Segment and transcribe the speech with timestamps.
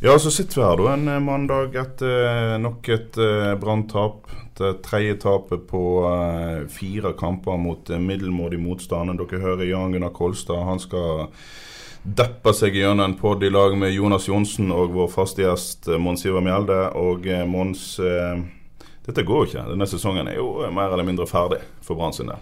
[0.00, 4.26] Ja, så sitter vi her da en eh, mandag etter eh, nok et uh, branntap.
[4.56, 5.80] Det tredje tapet på
[6.72, 9.12] fire kamper mot middelmådig motstand.
[9.20, 10.62] Dere hører Jan Gunnar Kolstad.
[10.64, 11.26] Han skal
[12.02, 16.24] deppe seg gjennom en pod i lag med Jonas Johnsen og vår faste gjest Mons
[16.24, 16.78] Ivar Mjelde.
[16.96, 19.66] Og Mons, dette går jo ikke.
[19.74, 22.40] Denne sesongen er jo mer eller mindre ferdig for Brann sin del.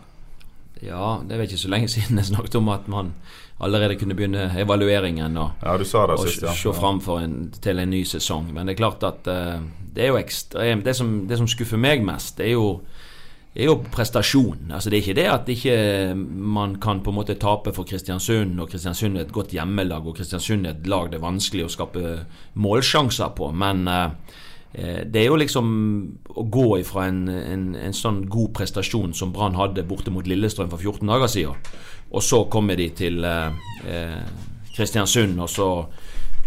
[0.86, 3.16] Ja, det er ikke så lenge siden jeg snakket om at man
[3.60, 6.52] allerede kunne begynne evalueringen og, ja, du sa det og sist, ja.
[6.58, 8.50] se fram en, til en ny sesong.
[8.54, 9.62] Men det er klart at uh,
[9.94, 10.96] det er jo ekstremt det,
[11.28, 12.80] det, som skuffer meg mest, det er jo,
[13.54, 14.72] er jo prestasjon.
[14.74, 15.76] Altså Det er ikke det at ikke
[16.14, 20.16] man kan på en måte tape for Kristiansund, og Kristiansund er et godt hjemmelag, og
[20.18, 22.18] Kristiansund er et lag det er vanskelig å skape
[22.58, 23.52] målsjanser på.
[23.54, 24.10] Men uh,
[24.74, 25.66] det er jo liksom
[26.34, 30.72] å gå ifra en, en, en sånn god prestasjon som Brann hadde borte mot Lillestrøm
[30.72, 31.68] for 14 dager siden,
[32.14, 34.18] og så kommer de til eh,
[34.76, 35.66] Kristiansund, og så,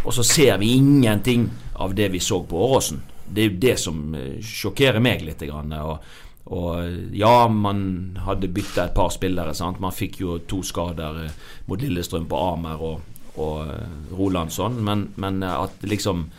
[0.04, 3.02] og så, ser vi ingenting av det vi så på Åråsen.
[3.28, 5.44] Det er jo det som eh, sjokkerer meg litt.
[5.52, 6.08] Og,
[6.56, 7.82] og ja, man
[8.24, 9.56] hadde bytta et par spillere.
[9.58, 9.82] Sant?
[9.84, 11.38] Man fikk jo to skader eh,
[11.68, 16.30] mot Lillestrøm på Amer og, og Rolandsson, men, men at liksom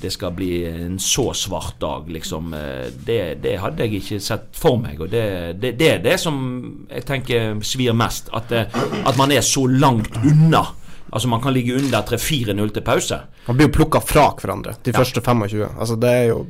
[0.00, 2.54] det skal bli en så svart dag, liksom.
[2.54, 5.00] Eh, det, det hadde jeg ikke sett for meg.
[5.00, 5.26] Og det,
[5.60, 6.38] det, det, er det som
[6.90, 8.30] jeg tenker svir mest.
[8.36, 10.66] At, eh, at man er så langt unna.
[11.14, 13.20] Altså Man kan ligge under 3-4-0 til pause.
[13.46, 14.98] Man blir jo plukka fra hverandre de ja.
[14.98, 15.68] første 25.
[15.78, 16.46] Altså Det er jo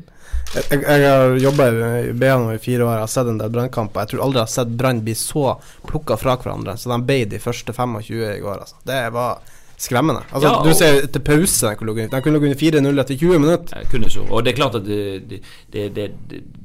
[0.55, 1.67] Jeg, jeg har jobba
[2.07, 4.05] i BA nå i fire år, jeg har sett en del brannkamper.
[4.05, 5.57] Jeg tror aldri jeg har sett Brann bli så
[5.89, 6.77] plukka fra hverandre.
[6.79, 8.63] Så de ble de første 25 i går.
[8.63, 8.79] Altså.
[8.87, 9.43] Det var
[9.85, 10.25] skremmende.
[10.33, 11.71] Altså, ja, du ser til pause
[12.11, 13.79] De kunne ligget 4-0 etter 20 minutter.
[13.79, 14.27] Jeg kunne så.
[14.31, 15.41] Og det er klart at det,
[15.73, 16.11] det, det,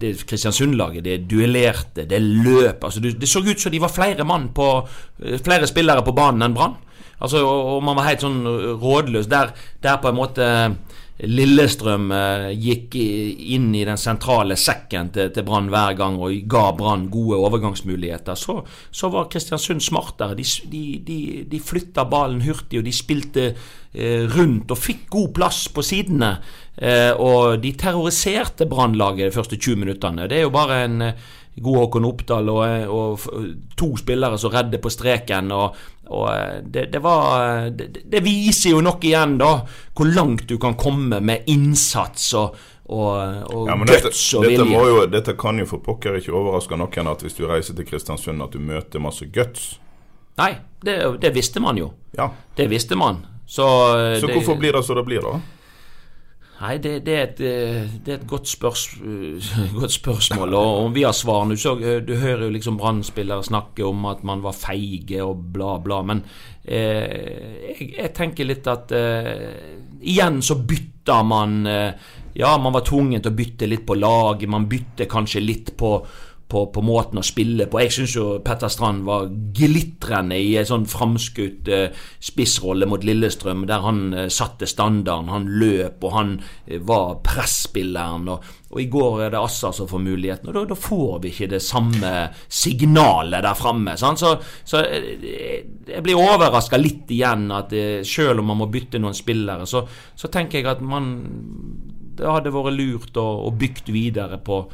[0.01, 4.49] det Kristiansund-laget, det duellerte, det løp altså, det, så ut som de var flere mann
[4.55, 4.69] på
[5.23, 6.77] eh, Flere spillere på banen enn Brann.
[7.19, 8.39] Altså, og, og man var helt sånn
[8.79, 9.27] rådløs.
[9.31, 9.51] Der,
[9.83, 10.45] der på en måte
[11.27, 16.69] Lillestrøm eh, gikk inn i den sentrale sekken til, til Brann hver gang og ga
[16.77, 20.37] Brann gode overgangsmuligheter, så, så var Kristiansund smartere.
[20.39, 21.19] De, de, de,
[21.51, 26.37] de flytta ballen hurtig, og de spilte eh, rundt og fikk god plass på sidene.
[26.79, 30.29] Eh, og de terroriserte Brannlaget de første 20 minuttene.
[30.31, 31.11] Det er jo bare en
[31.59, 35.51] god Håkon Oppdal og, og, to spillere som redder på streken.
[35.51, 35.75] og,
[36.09, 39.51] og eh, det, det, var, det, det, viser jo nok igjen da
[39.93, 42.55] hvor langt du kan komme med innsats og,
[42.89, 43.11] og,
[43.53, 44.81] og ja, guts og dette, vilje.
[44.89, 48.41] Jo, dette kan jo for pokker ikke overraske noen at hvis du reiser til Kristiansund
[48.45, 49.75] at du møter masse guts.
[50.39, 50.53] Nei,
[50.85, 51.91] det, det visste man jo.
[52.17, 52.31] Ja.
[52.55, 53.21] Det visste man.
[53.49, 53.65] Så,
[54.21, 55.58] Så hvorfor blir det så det blir, da?
[56.59, 58.89] Nei, det, det, er et, eh, det, er et, godt, spørs,
[59.79, 60.53] godt spørsmål.
[60.59, 64.03] Og om vi har svar nå så, eh, Du hører jo liksom Brann-spillere snakke om
[64.11, 66.01] at man var feige og bla, bla.
[66.03, 66.23] Men
[66.65, 72.09] eh, jeg, jeg, tenker litt at eh, Igjen så bytter man eh,
[72.39, 74.51] Ja, man var tvunget til å bytte litt på laget.
[74.51, 75.95] Man bytter kanskje litt på
[76.49, 77.79] på, på, måten å spille på.
[77.83, 83.67] Jeg syns jo Petter Strand var glitrende i en sånn framskutt eh, spissrolle mot Lillestrøm,
[83.69, 85.29] der han eh, satte standarden.
[85.29, 86.33] Han løp, og han
[86.65, 88.25] eh, var presspilleren.
[88.33, 91.35] Og, og, i går er det Assa som får muligheten, og da, da får vi
[91.35, 92.13] ikke det samme
[92.49, 93.97] signalet der framme.
[93.99, 94.33] Så,
[94.65, 97.73] så jeg blir overraska litt igjen at
[98.09, 99.85] selv om man må bytte noen spillere, så,
[100.17, 101.13] så tenker jeg at man
[102.19, 104.65] Det hadde vært lurt å, å bygge videre på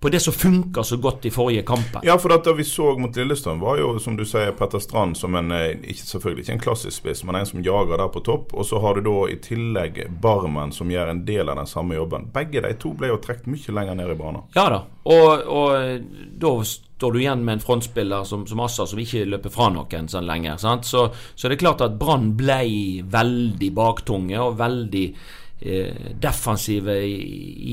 [0.00, 2.00] på det som funka så godt i forrige kampen.
[2.02, 5.34] Ja, for det vi så mot Lillestrøm, var jo som du sier Petter Strand som
[5.36, 8.54] en eh, ikke, selvfølgelig ikke en klassisk spiss, men en som jager der på topp.
[8.54, 11.98] Og så har du da i tillegg Barmen som gjør en del av den samme
[11.98, 12.30] jobben.
[12.32, 14.46] Begge de to ble jo trukket mye lenger ned i banen.
[14.56, 16.06] Ja da, og, og
[16.40, 20.08] da står du igjen med en frontspiller som, som Assa, som ikke løper fra noen
[20.08, 20.56] sånn lenger.
[20.60, 27.16] Så, så det er klart at Brann ble veldig baktunge og veldig Eh, defensive i,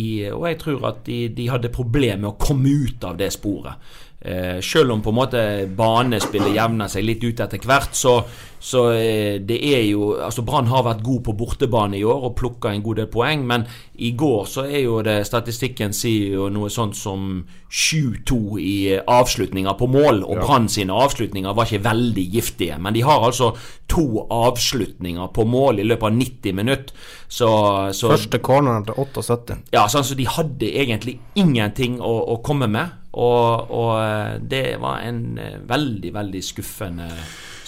[0.02, 3.32] i, Og jeg tror at de, de hadde problemer med å komme ut av det
[3.32, 3.80] sporet.
[4.20, 5.42] Eh, selv om på en måte
[5.78, 8.18] banespillet jevner seg litt ut etter hvert, så,
[8.60, 12.36] så eh, det er jo Altså Brann har vært god på bortebane i år og
[12.40, 13.68] plukka en god del poeng, men
[14.02, 19.74] i går så er jo det Statistikken sier jo noe sånt som 7-2 i avslutninger
[19.78, 20.46] på mål, og Ja.
[20.46, 22.78] Brann sine avslutninger var ikke veldig giftige.
[22.80, 23.52] Men de har altså
[23.90, 26.94] to avslutninger på mål i løpet av 90 minutter.
[27.28, 27.50] Så,
[27.94, 29.58] så Første corneren til 78.
[29.74, 32.96] ja, sånn, så De hadde egentlig ingenting å, å komme med.
[33.18, 37.08] Og, og eh, det var en eh, veldig, veldig skuffende,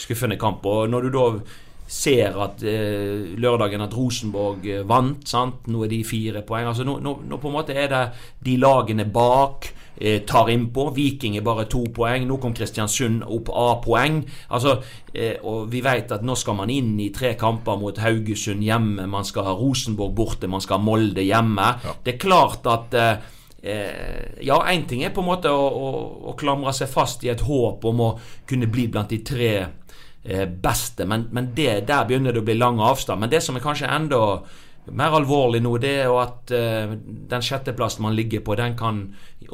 [0.10, 0.66] skuffende kamp.
[0.66, 1.26] Og når du da
[1.90, 5.66] ser at eh, lørdagen at Rosenborg eh, vant, sant?
[5.74, 8.04] nå er de fire poeng altså nå, nå, nå på en måte er det
[8.46, 10.90] de lagene bak eh, tar innpå.
[10.96, 12.28] Viking er bare to poeng.
[12.28, 14.22] Nå kom Kristiansund opp A-poeng.
[14.56, 14.78] Altså,
[15.14, 19.08] eh, og vi vet at nå skal man inn i tre kamper mot Haugesund hjemme.
[19.10, 21.74] Man skal ha Rosenborg borte, man skal ha Molde hjemme.
[22.04, 23.34] Det er klart at eh,
[23.64, 25.92] eh, Ja, én ting er på en måte å, å,
[26.32, 28.14] å klamre seg fast i et håp om å
[28.48, 29.54] kunne bli blant de tre
[30.24, 33.21] beste, men, men det, der begynner det å bli lang avstand.
[33.21, 34.42] Men det som er kanskje enda
[34.95, 36.94] mer alvorlig nå, det er at eh,
[37.30, 39.04] den sjetteplassen man ligger på, den kan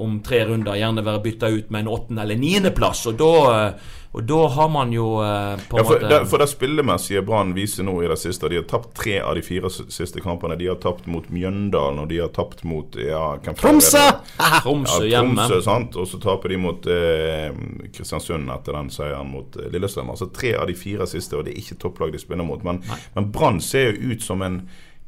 [0.01, 3.05] om tre runder gjerne være bytta ut med en åttende- eller niendeplass.
[3.11, 6.19] Og da, eh, og da har man jo eh, på en Ja, for, måte det,
[6.31, 9.41] for det spillemessige Brann viser nå i det siste De har tapt tre av de
[9.43, 10.55] fire siste kampene.
[10.55, 14.05] De har tapt mot Mjøndalen, og de har tapt mot ja, hvem Tromsø!
[14.63, 15.49] Tromsø Ja, hjemme.
[15.65, 15.99] Sant?
[15.99, 17.51] Og så taper de mot eh,
[17.91, 20.13] Kristiansund etter den seieren mot eh, Lillestrøm.
[20.15, 22.63] Altså tre av de fire siste, og det er ikke topplag de spiller mot.
[22.63, 22.79] Men,
[23.17, 24.61] men Brann ser jo ut som en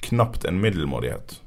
[0.03, 1.39] knapt en middelmådighet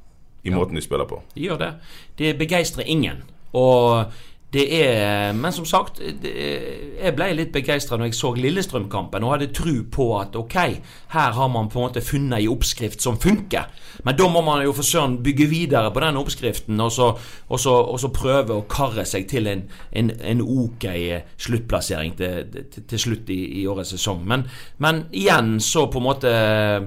[0.48, 1.20] i måten de spiller på.
[1.36, 1.70] De gjør det.
[2.16, 3.20] Det begeistrer ingen.
[3.52, 4.08] Og
[4.52, 6.32] det er Men som sagt, det,
[7.00, 10.56] jeg ble litt begeistra når jeg så Lillestrøm-kampen og hadde tro på at ok,
[11.14, 13.70] her har man på en måte funnet ei oppskrift som funker.
[14.04, 17.10] Men da må man jo for søren bygge videre på den oppskriften og så,
[17.48, 19.64] og så, og så prøve å karre seg til en,
[19.96, 20.86] en, en ok
[21.40, 24.24] sluttplassering til, til, til slutt i, i årets sesong.
[24.28, 24.46] Men,
[24.82, 26.34] men igjen så på en måte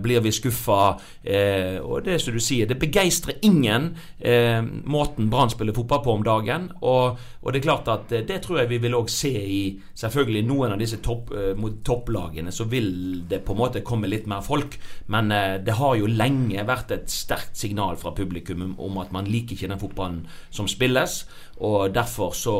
[0.03, 0.81] blir vi skuffa.
[1.23, 6.17] Eh, og det som du sier, det begeistrer ingen eh, måten Brann spiller fotball på
[6.17, 6.69] om dagen.
[6.81, 9.61] Og, og det er klart at eh, det tror jeg vi vil òg se i
[9.99, 12.51] selvfølgelig noen av disse topp, eh, mot topplagene.
[12.51, 12.89] Så vil
[13.29, 14.77] det på en måte komme litt mer folk.
[15.13, 19.25] Men eh, det har jo lenge vært et sterkt signal fra publikum om- at man
[19.25, 21.23] liker ikke den fotballen som spilles.
[21.61, 22.57] Og derfor så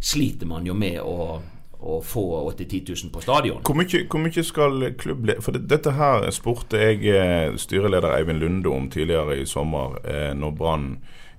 [0.00, 1.40] sliter man jo med å,
[1.80, 3.60] å få 80 000-10 000 på stadion.
[3.64, 5.36] Hvor mye, hvor mye skal klubble...
[5.40, 10.56] For det, dette her spurte jeg styreleder Eivind Lunde om tidligere i sommer, eh, når
[10.56, 10.90] Brann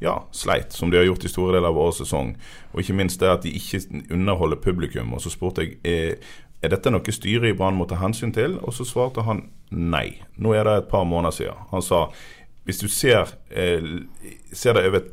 [0.04, 2.36] ja, sleit, som de har gjort i store deler av årets sesong.
[2.74, 3.82] Og ikke minst det at de ikke
[4.14, 5.16] underholder publikum.
[5.18, 6.20] Og så spurte jeg
[6.58, 10.24] er dette noe styret i Brann må ta hensyn til, og så svarte han nei.
[10.42, 11.66] Nå er det et par måneder siden.
[11.72, 12.08] Han sa
[12.68, 13.84] hvis du ser, eh,
[14.52, 15.12] ser det over et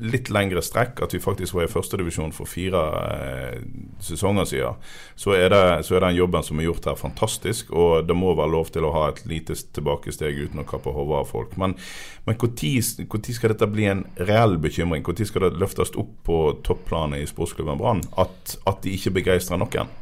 [0.00, 3.60] litt lengre strekk, at vi faktisk var i førstedivisjon for fire eh,
[4.04, 4.82] sesonger siden,
[5.16, 7.72] så er, det, så er den jobben som er gjort her, fantastisk.
[7.72, 11.22] Og det må være lov til å ha et lite tilbakesteg uten å kappe hodet
[11.22, 11.56] av folk.
[11.60, 11.76] Men
[12.26, 15.04] men når skal dette bli en reell bekymring?
[15.06, 19.60] Når skal det løftes opp på topplanet i sportsklubben Brann at, at de ikke begeistrer
[19.62, 19.92] noen?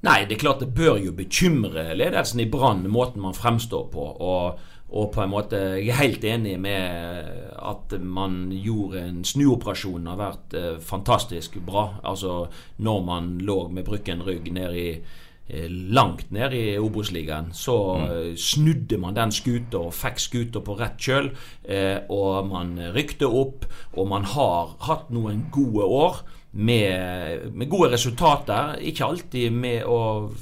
[0.00, 4.06] Nei, det er klart det bør jo bekymre ledelsen i Brann, måten man fremstår på.
[4.16, 10.06] Og, og på en måte, Jeg er helt enig med at man gjorde en snuoperasjon
[10.10, 12.00] har vært eh, fantastisk bra.
[12.04, 12.48] Altså
[12.78, 14.88] når man lå med brukken rygg ned i
[15.48, 18.36] eh, langt ned i Obos-ligaen, så mm.
[18.36, 21.30] snudde man den skuta og fikk skuta på rett kjøl.
[21.64, 27.92] Eh, og man rykte opp, og man har hatt noen gode år med, med gode
[27.92, 28.76] resultater.
[28.82, 30.00] Ikke alltid med å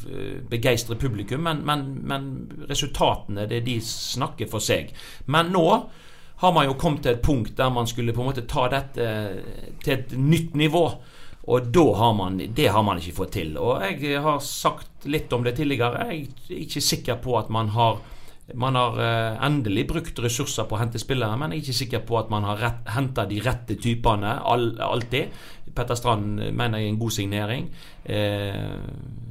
[0.09, 2.29] eh, begeistre publikum, men, men, men
[2.71, 4.95] resultatene det de snakker for seg.
[5.27, 5.67] Men nå
[6.39, 9.07] har man jo kommet til et punkt der man skulle på en måte ta dette
[9.83, 10.85] til et nytt nivå.
[11.49, 13.55] Og har man, det har man ikke fått til.
[13.57, 16.05] Og jeg har sagt litt om det tidligere.
[16.11, 18.01] Jeg er ikke sikker på at man har
[18.55, 22.05] man har eh, endelig brukt ressurser på å hente spillere, men jeg er ikke sikker
[22.09, 22.63] på at man har
[22.95, 25.35] henta de rette typene alltid.
[25.75, 27.69] Petter Strand mener jeg er en god signering.
[28.05, 28.55] Eh,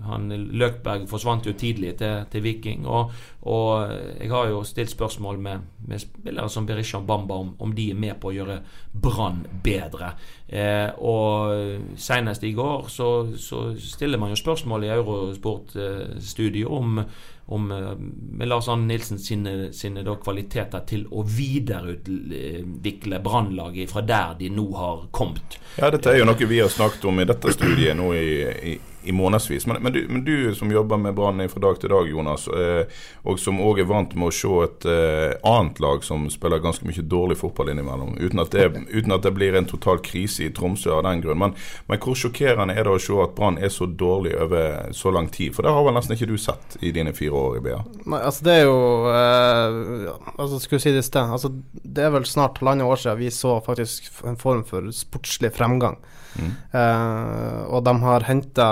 [0.08, 2.88] han, Løkberg forsvant jo tidlig til, til Viking.
[2.88, 3.91] Og, og,
[4.22, 8.00] jeg har jo stilt spørsmål med, med spillere som Berisha Bamba om, om de er
[8.00, 8.60] med på å gjøre
[8.94, 10.13] Brann bedre.
[10.48, 17.01] Eh, og senest i går så, så, stiller man jo spørsmål i Eurosport-studio eh, om
[17.50, 24.50] om med Lars Arne Nilsen sine, sine kvaliteter til å videreutvikle Brannlaget fra der de
[24.51, 25.56] nå har kommet.
[25.77, 28.27] Ja, dette er jo noe vi har snakket om i dette studiet nå i,
[28.74, 28.75] i,
[29.08, 29.68] i månedsvis.
[29.68, 33.40] Men, men, men, du som jobber med Brann fra dag til dag, Jonas, eh, og
[33.40, 37.06] som òg er vant med å se et eh, annet lag som spiller ganske mye
[37.08, 40.92] dårlig fotball innimellom, uten at, det, uten at det blir en total krise i Tromsø
[40.98, 41.40] av den grunn.
[41.42, 41.56] Men,
[41.88, 45.32] men hvor sjokkerende er det å se at Brann er så dårlig over så lang
[45.34, 45.56] tid?
[45.56, 47.80] For det har vel nesten ikke du sett i dine fire år i BA?
[48.06, 48.78] Nei, altså det er jo
[49.14, 51.32] eh, altså Skulle si det i sted.
[51.38, 51.52] Altså,
[51.84, 55.98] det er vel snart halvannet år siden vi så faktisk en form for sportslig fremgang.
[56.38, 56.52] Mm.
[56.72, 58.68] Eh, og de har henta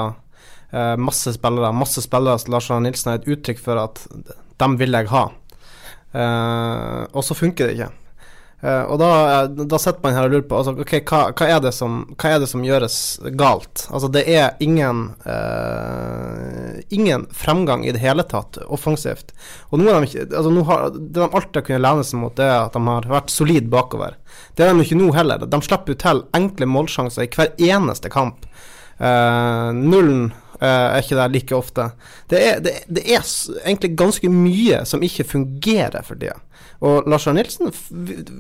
[0.75, 1.71] eh, masse spillere.
[1.75, 4.03] Masse spillere som Lars Arne Nilsen er et uttrykk for at
[4.61, 5.27] dem vil jeg ha.
[6.15, 7.93] Eh, og så funker det ikke.
[8.65, 9.09] Uh, og da,
[9.67, 12.39] da sitter man her og lurer på altså, okay, hva, hva, er som, hva, er
[12.41, 12.95] det som, gjøres
[13.37, 13.83] galt.
[13.91, 19.35] Altså, det er ingen uh, Ingen fremgang i det hele tatt offensivt.
[19.69, 22.41] Og nå har de ikke altså, har, Det de alltid har kunnet lene seg mot,
[22.41, 24.17] er at de har vært solid bakover.
[24.55, 25.45] Det er de ikke nå heller.
[25.45, 28.47] De slipper jo til enkle målsjanser i hver eneste kamp.
[28.97, 30.29] Uh, nullen
[30.63, 31.89] er ikke der like ofte.
[32.31, 33.23] Det er, det, det er,
[33.65, 36.37] egentlig ganske mye som ikke fungerer for tida.
[36.83, 37.71] Og Lars Arne Nilsen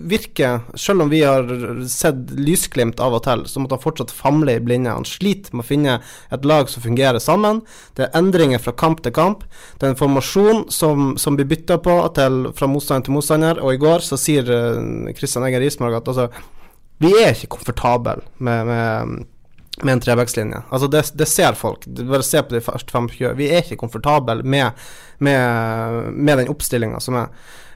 [0.09, 1.47] virker, selv om vi har
[1.89, 4.91] sett lysglimt av og til, så måtte han fortsatt famle i blinde.
[4.91, 5.95] Han sliter med å finne
[6.35, 7.63] et lag som fungerer sammen.
[7.95, 9.45] Det er endringer fra kamp til kamp.
[9.79, 13.63] Det er en formasjon som, som blir bytta på til, fra motstander til motstander.
[13.63, 14.51] Og i går så sier
[15.15, 16.29] Kristian eh, Egger Rismark at altså,
[17.03, 19.23] vi er ikke komfortable med, med
[19.83, 20.61] med en trebackslinje.
[20.69, 21.85] Altså det, det, ser folk.
[21.85, 24.71] Bare se på de første fem Vi er ikke komfortable med,
[25.17, 27.31] med, med den oppstillinga som er.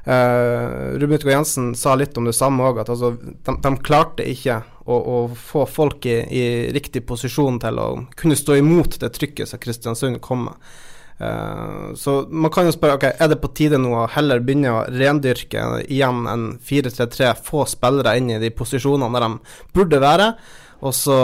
[0.09, 4.23] Uh, Ruben Utgaard Jensen sa litt om det samme òg, at altså, de, de, klarte
[4.25, 9.11] ikke å, å få folk i, i, riktig posisjon til å kunne stå imot det
[9.17, 10.71] trykket som Kristiansund kom med.
[11.19, 14.71] Uh, så man kan jo spørre ok, er det på tide nå å heller begynne
[14.71, 20.31] å rendyrke igjen en 4-3-3, få spillere inn i de posisjonene der de burde være,
[20.79, 21.17] og så,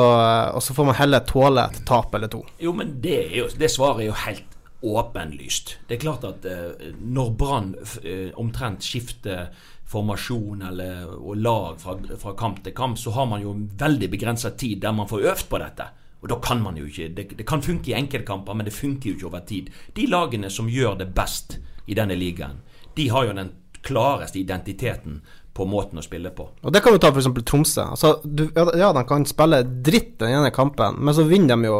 [0.51, 2.41] og så får man heller tåle et tap eller to.
[2.59, 5.77] Jo, men det, jo, det svaret er jo helt åpenlyst.
[5.88, 7.71] Det er klart at eh, når Brann
[8.03, 9.47] eh, omtrent skifter
[9.89, 14.51] formasjon eller, og lag fra, fra, kamp til kamp, så har man jo veldig begrensa
[14.57, 15.88] tid der man får øvd på dette.
[16.21, 19.09] Og da kan man jo ikke Det, det kan funke i enkeltkamper, men det funker
[19.09, 19.69] jo ikke over tid.
[19.95, 22.62] De lagene som gjør det best i denne ligaen,
[22.97, 23.53] de har jo den
[23.85, 25.21] klareste identiteten
[25.55, 26.50] på måten å spille på.
[26.67, 27.29] Og Det kan vi ta f.eks.
[27.47, 27.85] Tromsø.
[27.95, 31.77] Altså, du, ja, de kan spille dritt den ene kampen, men så vinner de jo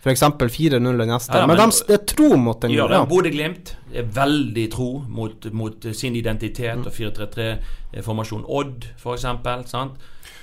[0.00, 0.22] f.eks.
[0.22, 1.36] 4-0 neste.
[1.36, 2.72] Ja, men, men de er tro mot den.
[2.72, 3.02] Ja, ja.
[3.08, 6.86] Bodø-Glimt er veldig tro mot, mot sin identitet mm.
[6.88, 8.46] og 4-3-3-formasjon.
[8.48, 9.26] Odd, f.eks.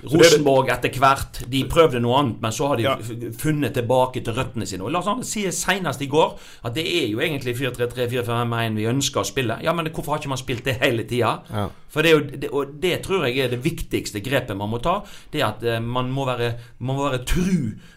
[0.03, 1.41] Rosenborg etter hvert.
[1.51, 2.95] De prøvde noe annet, men så har de ja.
[3.39, 4.85] funnet tilbake til røttene sine.
[4.85, 6.35] Og La oss si senest i går
[6.67, 9.59] at det er jo egentlig 4-3-3-4-5-1 vi ønsker å spille.
[9.65, 11.37] Ja, men hvorfor har ikke man spilt det hele tida?
[11.49, 11.69] Ja.
[11.95, 14.97] For det, jo, det, og det tror jeg er det viktigste grepet man må ta.
[15.31, 16.51] Det at eh, man må være,
[16.83, 17.53] man må være tru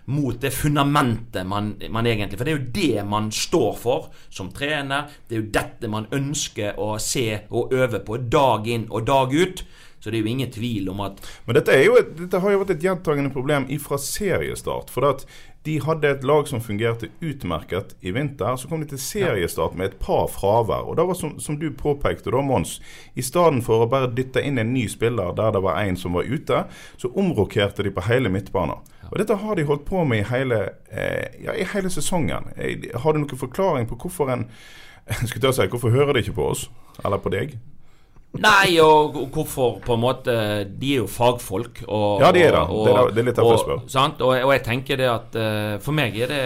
[0.08, 4.52] mot det fundamentet man, man, egentlig For det er jo det man står for som
[4.54, 5.10] trener.
[5.26, 9.34] Det er jo dette man ønsker å se og øve på dag inn og dag
[9.34, 9.66] ut.
[9.98, 12.76] Så det er jo ingen tvil om at Men dette, jo, dette har jo vært
[12.76, 14.92] et gjentagende problem ifra seriestart.
[14.94, 15.24] For at
[15.66, 18.56] de hadde et lag som fungerte utmerket i vinter.
[18.56, 20.86] Så kom de til seriestart med et par fravær.
[20.88, 22.78] Og da var som, som du påpekte da, Mons,
[23.18, 26.16] i stedet for å bare dytte inn en ny spiller der det var en som
[26.16, 26.64] var ute,
[26.96, 28.80] så omrokerte de på hele midtbanen.
[29.08, 32.52] Og dette har de holdt på med i hele, eh, ja, i hele sesongen.
[33.02, 34.48] Har du noen forklaring på hvorfor en
[35.28, 36.68] skulle si, Hvorfor hører de ikke på oss?
[37.04, 37.56] Eller på deg?
[38.36, 40.32] Nei, og hvorfor på en måte
[40.68, 41.80] De er jo fagfolk.
[41.88, 42.64] Og, ja, de er det.
[42.68, 43.80] Og, det, er, det er litt derfor jeg spør.
[44.20, 46.42] Og, og, jeg tenker det at uh, For meg er det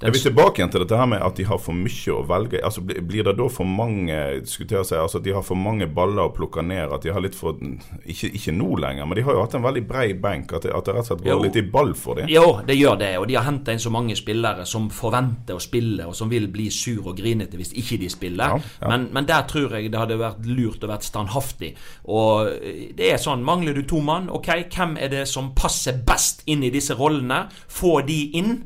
[0.00, 2.60] jeg vil tilbake igjen til dette her med at de har for mye å velge.
[2.60, 6.34] Altså Blir det da for mange diskutere seg, altså de har for mange baller å
[6.36, 6.92] plukke ned?
[6.92, 9.64] At de har litt for Ikke, ikke nå lenger, men de har jo hatt en
[9.64, 10.52] veldig brei benk.
[10.52, 11.38] At det, at det rett og slett går jo.
[11.46, 12.28] litt i ball for dem?
[12.28, 13.10] Jo, det gjør det.
[13.22, 16.50] Og de har henta inn så mange spillere som forventer å spille, og som vil
[16.52, 18.52] bli sur og grinete hvis ikke de spiller.
[18.52, 18.92] Ja, ja.
[18.92, 21.72] Men, men, der tror jeg det hadde vært lurt å være standhaftig.
[22.12, 22.52] Og
[23.00, 26.64] det er sånn, mangler du to mann, ok, hvem er det som passer best inn
[26.66, 27.46] i disse rollene?
[27.72, 28.56] Få de inn.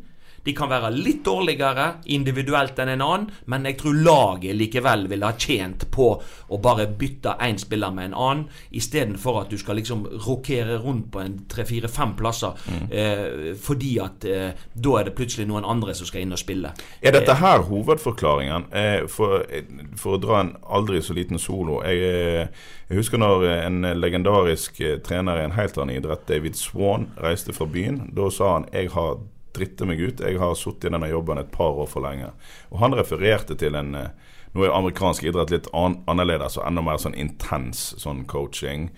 [0.44, 5.28] De kan være litt dårligere individuelt enn en annen, men jeg tror laget likevel ville
[5.28, 9.78] ha tjent på å bare bytte én spiller med en annen, istedenfor at du skal
[9.80, 12.86] liksom rokere rundt på en tre-fire-fem plasser, mm.
[12.90, 13.24] eh,
[13.60, 16.72] fordi at eh, da er det plutselig noen andre som skal inn og spille.
[17.02, 18.68] Er dette eh, her hovedforklaringen?
[18.72, 19.44] Eh, for,
[20.00, 21.80] for, å dra en aldri så liten solo.
[21.84, 26.58] Jeg, eh, jeg husker når en legendarisk eh, trener i en helt annen idrett, David
[26.58, 28.06] Swan, reiste fra byen.
[28.16, 29.20] Da sa han jeg har
[29.56, 30.20] dritte meg ut.
[30.20, 32.32] Jeg har sittet i denne jobben et par år for lenge.
[32.70, 34.12] Og han refererte til en eh,
[34.50, 38.88] Nå er amerikansk idrett litt an annerledes og enda mer sånn intens sånn coaching.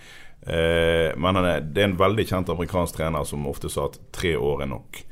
[0.47, 4.65] Eh, men det er en veldig kjent amerikansk trener som ofte sa at tre år
[4.65, 5.03] er nok.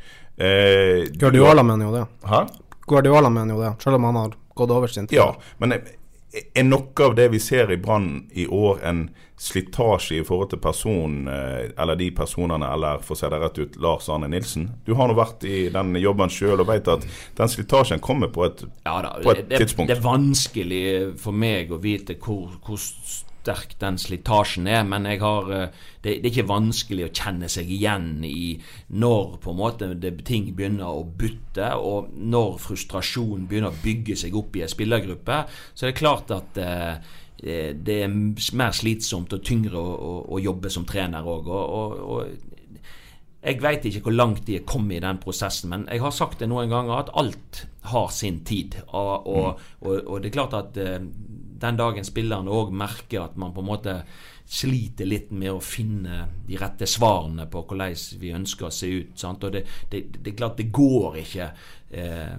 [0.40, 2.06] Eh, Guardiola mener jo det.
[2.30, 2.40] Hæ?
[2.88, 5.18] Guardiola mener jo det, selv om han har gått over sin tid.
[5.20, 5.84] Ja, men er,
[6.32, 9.08] er noe av det vi ser i Brann i år, en
[9.40, 13.58] slitasje i forhold til person, eh, eller de personene, eller for å si det rett
[13.58, 14.68] ut, Lars Arne Nilsen?
[14.84, 17.06] Du har nå vært i den jobben sjøl og vet at
[17.38, 19.88] den slitasjen kommer på et, Ja da, på et det, tidspunkt.
[19.88, 20.84] det er vanskelig
[21.18, 22.78] for meg å vite hvor, hvor
[23.40, 27.48] sterk den slitasjen er, men jeg har, eh, det, det er ikke vanskelig å kjenne
[27.52, 28.58] seg igjen i
[28.92, 34.18] når på en måte det, ting begynner å butte, og når frustrasjon begynner å bygge
[34.20, 35.42] seg opp i en spillergruppe.
[35.74, 40.40] Så det er klart at eh, det er mer slitsomt og tyngre å, å, å
[40.42, 41.48] jobbe som trener òg.
[41.48, 42.49] Og, og, og
[43.40, 46.42] jeg veit ikke hvor langt de er kommet i den prosessen, men jeg har sagt
[46.42, 48.76] det noen ganger at alt har sin tid.
[48.92, 50.98] Og, og, og, og det er klart at eh,
[51.60, 53.96] den dagen spillerne òg merker at man på en måte
[54.50, 59.12] sliter litt med å finne de rette svarene på hvordan vi ønsker å se ut.
[59.20, 59.44] Sant?
[59.46, 61.46] Og det, det, det er klart det går ikke
[61.94, 62.34] eh,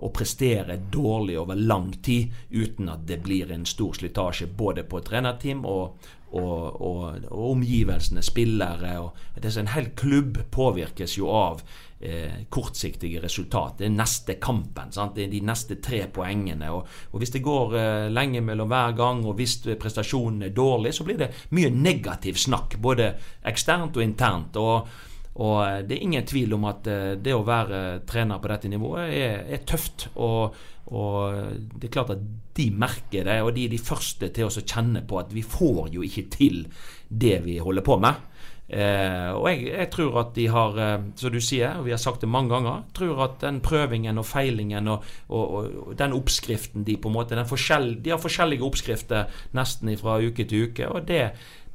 [0.00, 5.02] å prestere dårlig over lang tid uten at det blir en stor slitasje både på
[5.04, 8.98] trenerteam og, og, og, og omgivelsene, spillere.
[9.00, 11.62] Og, det en hel klubb påvirkes jo av
[12.00, 13.78] eh, kortsiktige resultat.
[13.78, 14.92] Det er neste kampen.
[14.94, 15.14] Sant?
[15.16, 16.72] Det er de neste tre poengene.
[16.74, 20.94] Og, og Hvis det går eh, lenge mellom hver gang, og hvis prestasjonen er dårlig,
[20.94, 22.78] så blir det mye negativ snakk.
[22.82, 23.14] Både
[23.46, 24.56] eksternt og internt.
[24.56, 28.50] og og eh, det er ingen tvil om at eh, det å være trener på
[28.52, 30.08] dette nivået er, er tøft.
[30.14, 30.54] Og,
[30.94, 32.22] og, det er klart at
[32.54, 35.90] de merker det, og de er de første til å kjenne på at vi får
[35.94, 36.62] jo ikke til
[37.08, 38.30] det vi holder på med.
[38.64, 42.00] Eh, og jeg, jeg, tror at de har, eh, som du sier, og vi har
[42.00, 46.86] sagt det mange ganger, tror at den prøvingen og feilingen og, og, og den oppskriften
[46.86, 51.04] de på en måte forskjell, De har forskjellige oppskrifter nesten fra uke til uke, og
[51.10, 51.26] det,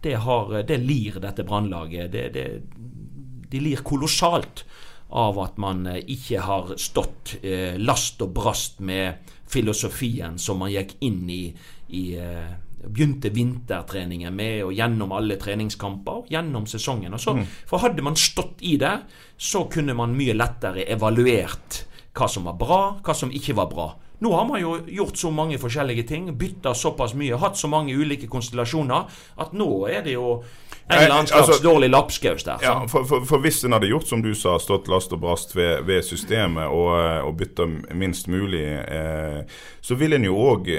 [0.02, 2.10] det, har, det lir dette brannlaget.
[2.12, 2.48] Det, det,
[3.50, 4.66] de lir kolossalt
[5.10, 10.72] av at man eh, ikke har stått eh, last og brast med filosofien som man
[10.74, 11.44] gikk inn i,
[11.98, 12.50] i eh,
[12.80, 17.12] Begynte vintertreningen med og gjennom alle treningskamper gjennom sesongen.
[17.12, 17.48] Og så, Mm.
[17.68, 18.94] For hadde man stått i det,
[19.36, 21.82] så kunne man mye lettere evaluert
[22.16, 23.90] hva som var bra, hva som ikke var bra.
[24.20, 27.96] Nå har man jo gjort så mange forskjellige ting, bytta såpass mye, hatt så mange
[27.96, 29.08] ulike konstellasjoner,
[29.40, 30.42] at nå er det jo
[30.90, 32.58] en eller annen slags altså- dårlig lapskaus der.
[32.66, 35.56] Ja, for, for, for hvis en hadde gjort som du sa, stått last og brast
[35.56, 39.44] ved, ved systemet og, eh, og bytta minst mulig, eh,
[39.82, 40.72] så vil en jo òg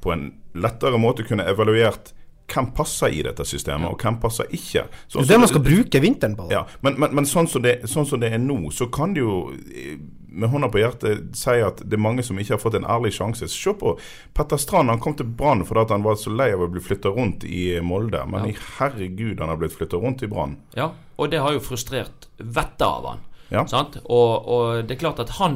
[0.00, 2.14] på en lettere måte kunne evaluert
[2.46, 4.86] hvem passer i dette systemet, og hvem passer ikke.
[4.86, 6.46] Det Sånn er det man skal bruke vinteren på.
[6.54, 9.24] Ja, men, men, men sånn, som det, sånn som det er nå, så kan det
[9.24, 9.98] jo eh,
[10.36, 13.14] med hånda på hjertet si at det er mange som ikke har fått en ærlig
[13.16, 13.48] sjanse.
[13.50, 13.94] Se på
[14.36, 14.92] Petter Strand.
[14.92, 17.78] Han kom til Brann fordi han var så lei av å bli flytta rundt i
[17.84, 18.20] Molde.
[18.30, 18.58] Men ja.
[18.78, 20.58] herregud, han har blitt flytta rundt i Brann.
[20.76, 23.24] Ja, og det har jo frustrert vettet av han.
[23.48, 23.62] Ja.
[23.70, 24.00] Sant?
[24.04, 25.54] Og, og det er klart at han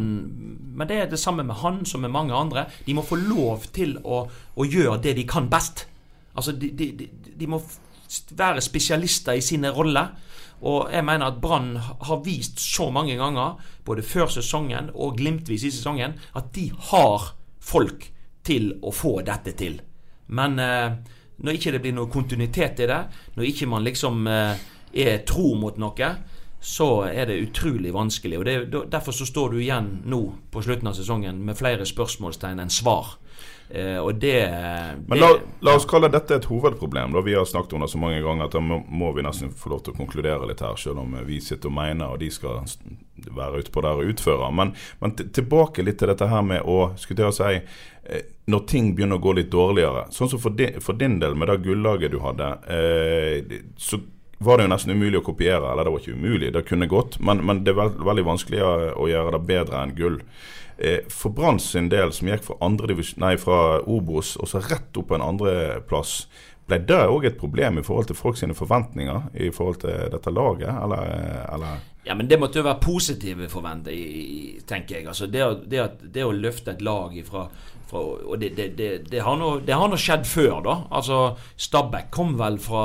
[0.78, 2.68] Men det er det samme med han som med mange andre.
[2.86, 5.88] De må få lov til å, å gjøre det de kan best.
[6.38, 7.58] Altså, de, de, de, de må
[8.38, 10.14] være spesialister i sine roller.
[10.60, 15.64] Og jeg mener at Brann har vist så mange ganger, både før sesongen og glimtvis
[15.64, 18.10] i sesongen, at de har folk
[18.44, 19.80] til å få dette til.
[20.36, 20.92] Men eh,
[21.40, 23.00] når ikke det blir noe kontinuitet i det,
[23.36, 24.60] når ikke man liksom eh,
[24.92, 26.12] er tro mot noe,
[26.60, 28.38] så er det utrolig vanskelig.
[28.38, 28.56] og det,
[28.92, 30.20] Derfor så står du igjen nå
[30.52, 33.16] på slutten av sesongen med flere spørsmålstegn enn svar.
[33.70, 34.48] Eh, og det,
[35.06, 35.28] Men la,
[35.60, 37.12] la oss kalle dette et hovedproblem.
[37.12, 39.70] da Vi har snakket om det så mange ganger at da må, vi nesten få
[39.70, 42.64] lov til å konkludere litt her, selv om vi sitter og mener og de skal
[43.30, 44.50] være ute på der og utføre.
[44.58, 48.94] Men, men tilbake litt til dette her med å skulle å si eh, Når ting
[48.96, 50.08] begynner å gå litt dårligere.
[50.10, 54.00] Sånn som for, di, for din del, med det gullaget du hadde, eh, så
[54.42, 55.70] var det jo nesten umulig å kopiere.
[55.70, 58.64] Eller det var ikke umulig, det kunne gått, men, men det er veld, veldig vanskelig
[58.98, 60.18] å gjøre det bedre enn gull.
[60.80, 62.56] Eh, For Brann sin del, som gikk fra,
[63.20, 66.22] nei, fra Obos og så rett opp på en andreplass,
[66.70, 70.30] ble det òg et problem i forhold til folk sine forventninger i forhold til dette
[70.32, 71.46] laget, eller?
[71.52, 71.80] eller?
[72.06, 75.06] Ja, men det måtte jo være positive forventninger, tenker jeg.
[75.10, 77.48] Altså det, å- det, at, det å løfte et lag ifra
[77.90, 78.54] fra, Og det,
[79.10, 80.76] det har nå skjedd før, da.
[80.94, 82.84] Altså Stabæk kom vel fra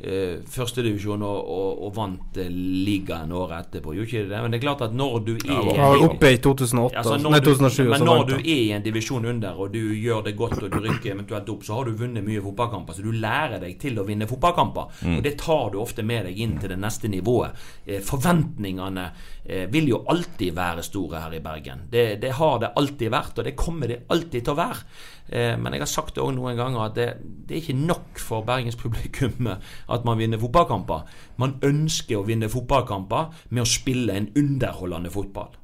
[0.00, 3.94] eh, førstedivisjon og, og, og vant eh, ligaen året etterpå.
[3.96, 4.42] Gjorde ikke det?
[4.42, 7.22] Men det er klart at når du er Ja, var oppe i 2008, Altså, nei,
[7.24, 10.34] når du, 2007, men når du er i en divisjon under, og du gjør det
[10.38, 12.96] godt, og du rykker eventuelt opp, så har du vunnet mye fotballkamper.
[12.96, 15.04] Så du lærer deg til å vinne fotballkamper.
[15.16, 17.56] Og det tar du ofte med deg inn til det neste nivået.
[17.86, 19.06] Eh, forventningene
[19.44, 21.86] eh, vil jo alltid være store her i Bergen.
[21.90, 24.84] Det, det har det alltid vært, og det kommer det alltid til å være.
[25.30, 27.08] Eh, men jeg har sagt det også noen ganger at det,
[27.46, 31.06] det er ikke nok for Bergens publikum at man vinner fotballkamper.
[31.38, 35.54] Man ønsker å vinne fotballkamper med å spille en underholdende fotball.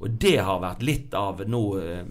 [0.00, 2.04] Og det har vært litt av noe eh,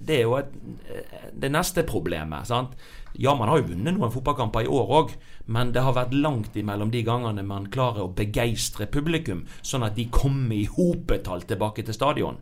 [0.00, 0.52] Det er jo et,
[0.88, 2.48] eh, det neste problemet.
[2.48, 2.72] sant?
[3.14, 5.12] Ja, man har jo vunnet noen fotballkamper i år òg,
[5.46, 9.94] men det har vært langt imellom de gangene man klarer å begeistre publikum, sånn at
[9.94, 12.40] de kommer i hopetall tilbake til stadion.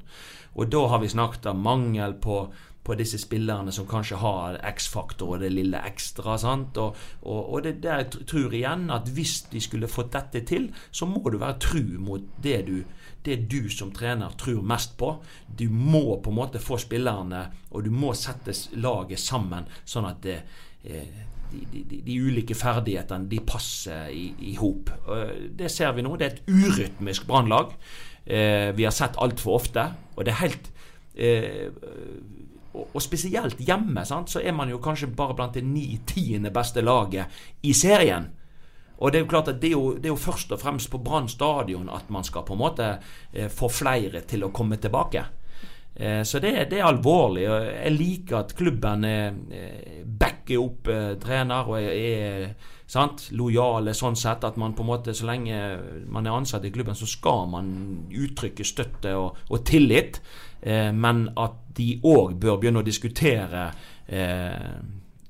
[0.57, 2.47] Og da har vi snakket om mangel på,
[2.83, 6.37] på disse spillerne som kanskje har X-faktor og det lille ekstra.
[6.39, 6.79] sant?
[6.83, 10.71] Og, og, og det der jeg tror igjen at hvis de skulle fått dette til,
[10.91, 12.83] så må du være tru mot det du
[13.23, 15.13] det du som trener tror mest på.
[15.47, 20.19] Du må på en måte få spillerne, og du må sette laget sammen sånn at
[20.25, 20.39] det,
[20.83, 21.21] eh,
[21.53, 24.91] de, de, de, ulike ferdighetene de passer i hop.
[25.55, 26.17] Det ser vi nå.
[26.17, 27.77] Det er et urytmisk brannlag.
[28.25, 29.87] Eh, vi har sett altfor ofte.
[30.17, 30.71] Og det er helt
[31.15, 31.69] eh,
[32.73, 37.43] og spesielt hjemme sant, så er man jo kanskje bare blant det ni-tiende beste laget
[37.63, 38.31] i serien.
[39.03, 40.91] Og det er jo klart at det er jo, det er jo først og fremst
[40.91, 42.89] på Brann stadion at man skal på en måte
[43.33, 45.25] eh, få flere til å komme tilbake.
[45.95, 47.49] Eh, så det, det, er alvorlig.
[47.51, 53.95] og Jeg liker at klubben eh, backer opp eh, trener og er, er sant, lojale
[53.97, 54.47] sånn sett.
[54.49, 55.59] At man på en måte, så lenge
[56.09, 57.75] man er ansatt i klubben, så skal man
[58.09, 60.23] uttrykke støtte og, og tillit.
[60.63, 63.67] Eh, men at de òg bør begynne å diskutere
[64.07, 64.77] eh,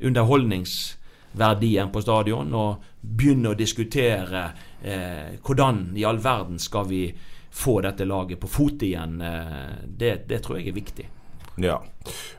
[0.05, 0.75] underholdnings
[1.33, 4.43] på stadion, og begynne å diskutere
[4.85, 7.07] eh, hvordan i all verden skal vi
[7.53, 9.19] få dette laget på fot igjen,
[9.85, 11.05] det, det, tror jeg er viktig.
[11.61, 11.79] Ja,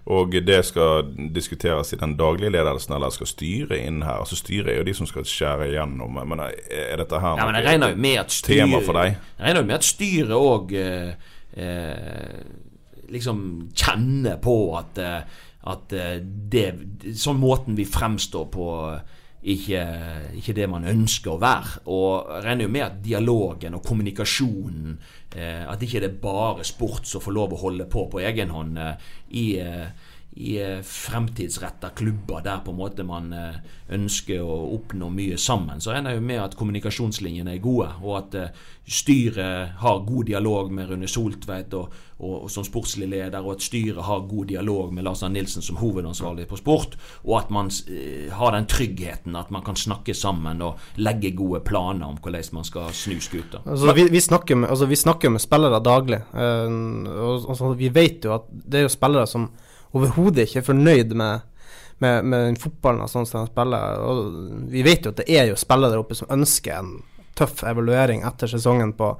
[0.09, 4.23] og det skal diskuteres i den daglige ledelsen, eller skal styret inn her?
[4.23, 7.59] Altså Styret er jo de som skal skjære igjennom, men er dette her ja, men
[7.59, 9.19] jeg regner jo med at styret, tema for deg?
[9.37, 11.13] Jeg regner jo med at styret òg eh,
[13.11, 13.41] liksom
[13.75, 16.65] kjenne på at eh, at eh, det,
[17.15, 18.67] sånn måten vi fremstår på,
[19.53, 19.83] ikke,
[20.39, 21.83] ikke, det man ønsker å være.
[21.91, 24.97] Og jeg regner jo med at dialogen og kommunikasjonen
[25.35, 28.51] eh, At ikke det er bare sport som får lov å holde på på egen
[28.55, 29.47] hånd eh, i
[30.35, 33.57] i eh, fremtidsretta klubber der på en måte man eh,
[33.93, 38.37] ønsker å oppnå mye sammen, så ender jo med at kommunikasjonslinjene er gode, og at
[38.39, 43.59] eh, styret har god dialog med Rune Soltveit og, og, og som sportslig leder, og
[43.59, 47.53] at styret har god dialog med Lars Arne Nilsen som hovedansvarlig på sport, og at
[47.53, 47.69] man
[48.33, 52.65] har den tryggheten at man kan snakke sammen og legge gode planer om hvordan man
[52.65, 53.61] skal snu skuta.
[53.67, 58.25] Altså, vi, vi, snakker med, altså, vi snakker med spillere daglig, og, og, vi vet
[58.25, 59.47] jo at det er jo spillere som
[59.93, 61.47] overhodet ikke fornøyd med,
[62.03, 64.03] med, med fotballen sånn som de spiller.
[64.03, 66.93] Og vi vet jo at det er jo spillere der oppe som ønsker en
[67.37, 69.15] tøff evaluering etter sesongen på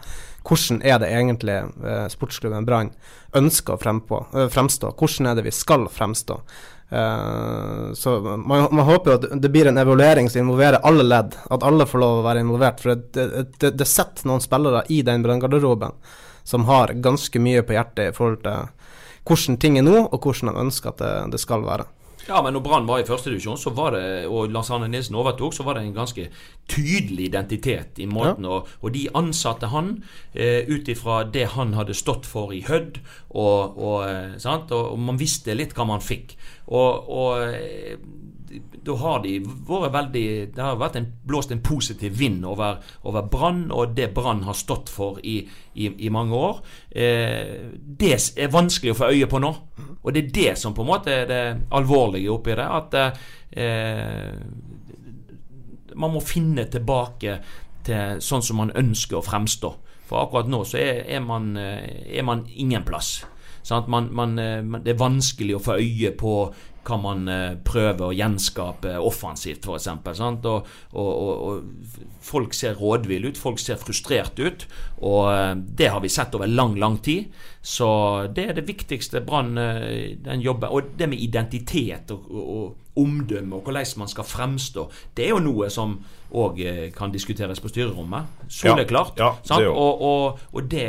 [0.45, 2.91] hvordan er det egentlig eh, sportsklubben Brann
[3.37, 4.91] ønsker å frempå, eh, fremstå.
[4.99, 6.35] Hvordan er det vi skal fremstå.
[6.93, 11.37] Eh, så man, man, håper at det blir en evaluering som involverer alle ledd.
[11.49, 12.83] At alle får lov å være involvert.
[12.83, 15.97] For det, det, det setter noen spillere i den branngarderoben
[16.43, 18.82] som har ganske mye på hjertet i forhold til
[19.27, 21.89] hvordan ting er nå, og hvordan de ønsker at det, det skal være.
[22.23, 25.83] Ja, men når Brann var i førstedivisjon, og Lars Arne Nilsen overtok, så var det
[25.83, 26.29] en ganske
[26.71, 28.45] tydelig identitet i måten.
[28.47, 28.49] Ja.
[28.61, 29.97] Og, og, de ansatte han
[30.31, 35.19] eh, ut ifra det han hadde stått for i Hødd, og, og, eh, og, man
[35.19, 36.37] visste litt hva man fikk.
[36.71, 37.11] Og,
[37.43, 37.97] eh,
[38.83, 43.27] da har de vært veldig Det har vært en, blåst en positiv vind over, over
[43.31, 45.39] Brann og det Brann har stått for i,
[45.73, 46.61] i, i mange år.
[46.89, 49.53] Eh, det er vanskelig å få øye på nå.
[50.03, 52.67] Og det er det som på en måte er det alvorlige oppi det.
[52.67, 54.33] At eh,
[55.95, 57.37] man må finne tilbake
[57.85, 59.73] til sånn som man ønsker å fremstå.
[60.07, 63.21] For akkurat nå så er, er, man, eh, er man ingen plass.
[63.63, 66.35] Sånn man, man, eh, det er vanskelig å få øye på
[66.85, 69.87] kan man eh, prøve å gjenskape offensivt, f.eks.
[69.87, 70.45] Og,
[70.91, 74.67] og, og, og folk ser rådville ut, folk ser frustrert ut.
[75.01, 77.31] Og eh, det har vi sett over lang, lang tid.
[77.63, 77.87] Så
[78.35, 83.55] det er det viktigste Brann eh, den jobben Og det med identitet og, og, omdømme
[83.57, 84.83] og hvordan man skal fremstå,
[85.17, 85.95] det er jo noe som
[86.29, 86.59] òg
[86.93, 88.27] kan diskuteres på styrerommet.
[88.53, 89.17] Soleklart.
[89.17, 90.83] Ja, ja, det og, og det,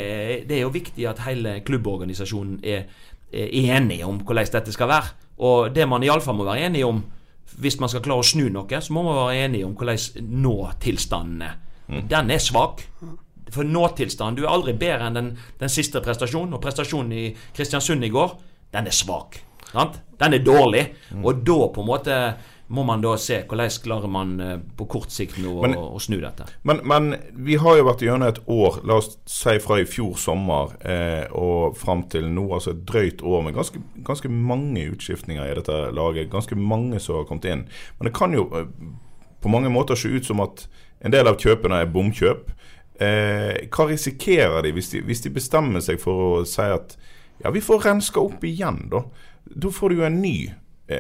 [0.45, 2.85] det, er jo viktig at hele klubborganisasjonen er,
[3.33, 5.24] er enige om hvordan dette skal være.
[5.43, 7.03] Og det man iallfall må være enig om
[7.61, 11.45] hvis man skal klare å snu noe, så må man være enig om hvordan nå-tilstanden
[11.47, 11.59] er.
[11.87, 12.01] Mm.
[12.11, 12.83] Den er svak.
[13.53, 16.57] For nå-tilstanden Du er aldri bedre enn den, den, siste prestasjonen.
[16.57, 18.35] Og prestasjonen i Kristiansund i går,
[18.75, 19.39] den er svak.
[19.71, 20.01] Sant?
[20.19, 20.85] Den er dårlig.
[21.13, 21.23] Mm.
[21.27, 22.19] Og da på en måte
[22.67, 26.01] må man da se hvordan klarer man eh, på kort sikt nå men, å, å,
[26.01, 26.47] snu dette.
[26.65, 27.11] Men, men,
[27.47, 31.27] vi har jo vært gjennom et år, la oss si fra i fjor sommer eh,
[31.37, 35.81] og fram til nå, altså et drøyt år med ganske, ganske mange utskiftninger i dette
[35.95, 36.33] laget.
[36.33, 37.67] Ganske mange som har kommet inn.
[37.99, 38.71] Men det kan jo eh,
[39.45, 40.65] på mange måter se ut som at
[41.05, 42.49] en del av kjøpene er bomkjøp.
[43.05, 46.97] Eh, hva risikerer de hvis, de hvis de bestemmer seg for å si at
[47.43, 49.03] ja, vi får renska opp igjen, da?
[49.45, 50.37] Da får du jo en ny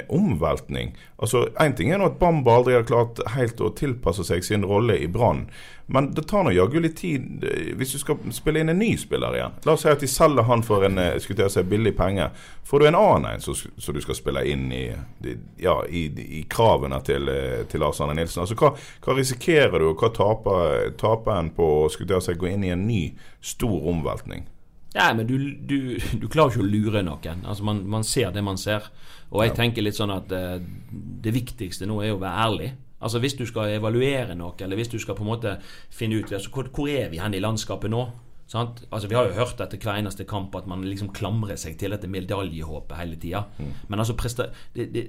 [0.08, 0.94] omveltning.
[1.20, 4.64] Altså, Én ting er nå at Bamba aldri har klart helt å tilpasse seg sin
[4.64, 5.44] rolle i Brann.
[5.86, 8.94] Men det tar nå jaggu litt tid eh, hvis du skal spille inn en ny
[8.96, 9.58] spiller igjen.
[9.66, 12.30] La oss si at de selger han for en eh, si, billig penge.
[12.64, 14.86] Får du en annen en som du skal spille inn i,
[15.60, 16.06] ja, i,
[16.40, 18.46] i kravene til, eh, til, Lars Arne Nilsen?
[18.46, 18.72] Altså, hva,
[19.04, 22.88] hva risikerer du, og hva taper, taper en på å si, gå inn i en
[22.88, 23.02] ny,
[23.44, 24.48] stor omveltning?
[24.94, 25.78] Nei, men du, du,
[26.22, 27.42] du klarer ikke å lure noen.
[27.42, 28.86] Altså man, man, ser det man ser.
[29.34, 29.58] Og jeg ja.
[29.58, 30.56] tenker litt sånn at uh,
[31.24, 32.72] det viktigste nå er å være ærlig.
[33.04, 35.58] Altså Hvis du skal evaluere noe, eller hvis du skal på en måte
[35.92, 38.06] finne ut altså, hvor, hvor er vi hen i landskapet nå?
[38.54, 38.84] Sant?
[38.94, 41.94] Altså Vi har jo hørt etter hver eneste kamp at man liksom klamrer seg til
[41.94, 43.44] dette medaljehåpet hele tida.
[43.58, 43.72] Mm.
[43.90, 44.14] Men altså
[44.76, 45.08] det, det,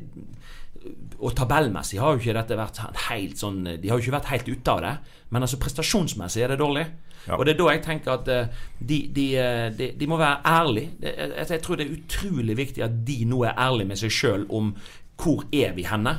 [1.19, 4.49] Og tabellmessig har jo ikke dette vært helt sånn De har jo ikke vært helt
[4.49, 4.95] ute av det.
[5.29, 6.87] Men altså prestasjonsmessig er det dårlig.
[7.25, 7.37] Ja.
[7.37, 10.41] Og det er da jeg tenker at uh, de, de, uh, de, de, må være
[10.45, 10.91] ærlige.
[11.01, 14.75] Jeg, tror det er utrolig viktig at de nå er ærlige med seg sjøl om
[15.21, 16.11] hvor er vi henne,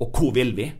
[0.00, 0.70] og hvor vil vi.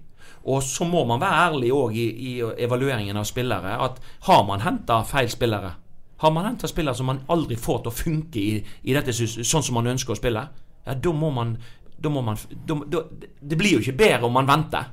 [0.49, 2.33] Og så må man være ærlig òg i, i,
[2.65, 3.77] evalueringen av spillere.
[3.85, 5.75] At har man henta feil spillere,
[6.19, 9.63] har man henta spillere som man aldri får til å funke i, i dette sånn
[9.63, 10.45] som man ønsker å spille,
[10.85, 11.53] ja, da må man,
[11.99, 13.03] da må man da, da,
[13.41, 14.89] Det blir jo ikke bedre om man venter.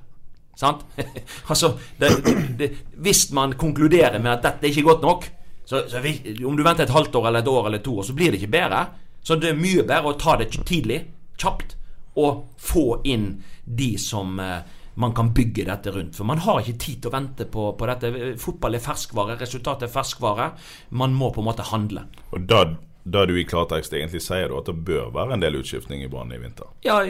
[0.55, 0.85] Sant?
[1.51, 2.11] altså, det,
[2.59, 2.69] det,
[3.01, 5.27] Hvis man konkluderer med at dette er ikke godt nok,
[5.65, 6.03] så, så
[6.45, 8.41] om du venter et halvt år eller et år eller to år, så blir det
[8.41, 8.85] ikke bedre.
[9.25, 11.01] Så det er mye bedre å ta det tidlig,
[11.41, 11.73] kjapt,
[12.21, 13.31] og få inn
[13.65, 14.61] de som eh,
[15.01, 16.15] man kan bygge dette rundt.
[16.15, 18.11] For man har ikke tid til å vente på, på dette.
[18.41, 20.49] Fotball er ferskvare, resultatet er ferskvare.
[20.95, 22.07] Man må på en måte handle.
[22.31, 22.65] Og da
[23.05, 26.07] da du i klartekst egentlig sier du at det bør være en del utskiftning i
[26.09, 26.71] Brann i vinter?
[26.81, 27.03] Ja,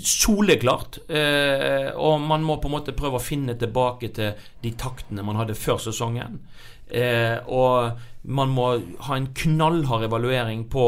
[0.00, 1.02] soleklart.
[1.12, 4.32] Eh, og man må på en måte prøve å finne tilbake til
[4.64, 6.40] de taktene man hadde før sesongen.
[6.88, 8.70] Eh, og man må
[9.10, 10.86] ha en knallhard evaluering på,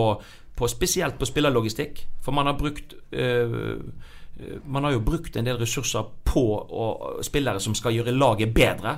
[0.57, 2.07] på spesielt på spillerlogistikk.
[2.25, 3.79] For man har brukt Eh,
[4.65, 6.87] man har jo brukt en del ressurser på å,
[7.23, 8.97] spillere som skal gjøre laget bedre.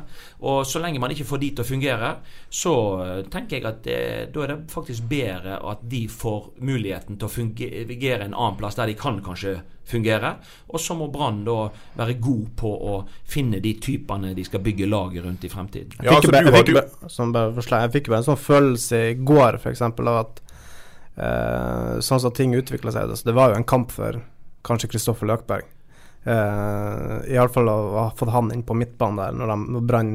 [0.49, 2.12] Og så lenge man ikke får de til å fungere,
[2.49, 3.99] så eh, tenker jeg at det,
[4.33, 8.79] da er det faktisk bedre at de får muligheten til å fungere en annen plass
[8.79, 10.33] der de kan kanskje fungere.
[10.72, 11.66] Og så må Brann da
[11.99, 12.94] være god på å
[13.29, 16.01] finne de typene de skal bygge laget rundt i fremtiden.
[16.01, 20.40] Jeg fikk, jo jeg fikk bare en sånn følelse i går, f.eks., av at
[21.20, 23.12] uh, sånn som ting utvikla seg.
[23.12, 24.18] Altså, det var jo en kamp for
[24.67, 25.67] kanskje Kristoffer Løkberg.
[26.27, 30.09] Uh, Iallfall å ha fått han inn på midtbanen der når, de, når Brann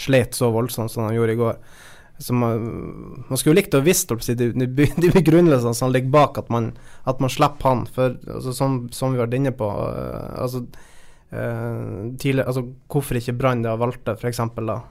[0.00, 1.58] slet så voldsomt som de gjorde i går.
[2.18, 2.62] Så man,
[3.28, 6.72] man skulle likt å visst de, de, de begrunnelsene som ligger bak at man,
[7.06, 7.84] at man slipper han.
[7.94, 10.64] For altså, som, som, vi har vært inne på uh, altså,
[11.30, 14.40] uh, tidligere, altså, Hvorfor ikke Brann valgte f.eks.
[14.40, 14.88] Uh,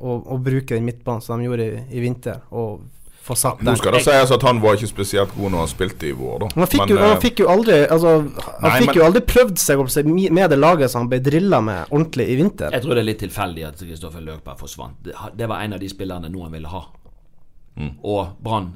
[0.00, 2.88] å, å bruke den midtbanen som de gjorde i, i vinter, og
[3.30, 3.62] få sant.
[3.66, 6.36] Nå skal det sies at han var ikke spesielt god når han spilte i vår,
[6.42, 6.48] da.
[6.56, 9.06] Han fikk, men, jo, han eh, fikk jo, aldri altså, Han nei, fikk men, jo
[9.06, 12.74] aldri prøvd seg med det laget som han ble drilla med ordentlig i vinter.
[12.74, 14.98] Jeg tror det er litt tilfeldig at Kristoffer Løkberg forsvant.
[15.06, 16.82] Det, det, var en av de spillerne noen ville ha.
[17.80, 17.92] Mm.
[18.02, 18.74] Og Brann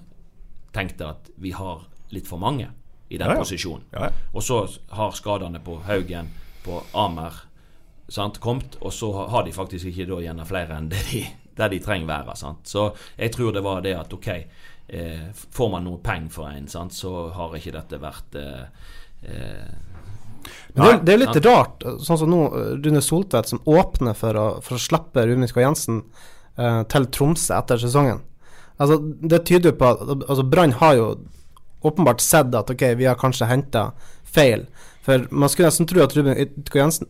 [0.74, 2.70] tenkte at vi har litt for mange
[3.10, 3.40] i den ja, ja.
[3.42, 3.86] posisjonen.
[3.92, 4.64] Ja, og så
[4.96, 6.30] har skadene på Haugen,
[6.64, 7.44] på Amer,
[8.08, 11.24] sant, kommet, og så har de faktisk ikke da gjerne flere enn det de
[11.56, 12.36] der de trenger være.
[12.38, 12.66] Sant?
[12.68, 14.28] Så jeg tror det var det at ok,
[14.88, 18.62] eh, får man noe penger for en, sant, så har ikke dette vært eh,
[19.22, 19.82] eh
[20.74, 22.38] det, det, er litt rart, sånn som nå
[22.84, 26.02] Rune Soltvedt som åpner for å, for å slippe Rune Skå Jensen
[26.58, 28.20] eh, til Tromsø etter sesongen.
[28.76, 31.06] Altså, det tyder jo på at altså, Brann har jo
[31.86, 33.86] åpenbart sett at ok, vi har kanskje henta
[34.24, 34.66] feil.
[35.04, 37.08] For man skulle nesten tro at Ruben Yttergård Jensen,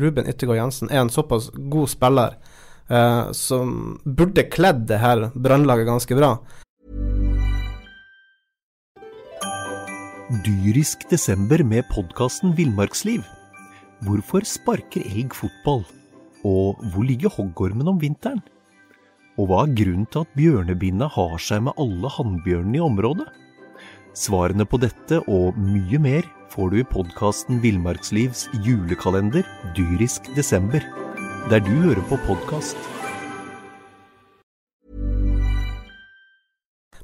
[0.00, 2.36] Ruben Yttergård Jensen er en såpass god spiller
[2.90, 6.36] uh, som burde kledd det her brannlaget ganske bra.
[10.44, 13.22] Dyrisk desember med podkasten Villmarksliv.
[14.04, 15.84] Hvorfor sparker elg fotball?
[16.44, 18.42] Og hvor ligger hoggormen om vinteren?
[19.38, 23.28] Og hva er grunnen til at bjørnebinna har seg med alle hannbjørnene i området?
[24.14, 30.84] Svarene på dette og mye mer får du i podkasten Villmarkslivs julekalender dyrisk desember
[31.50, 32.76] der du hører på podkast.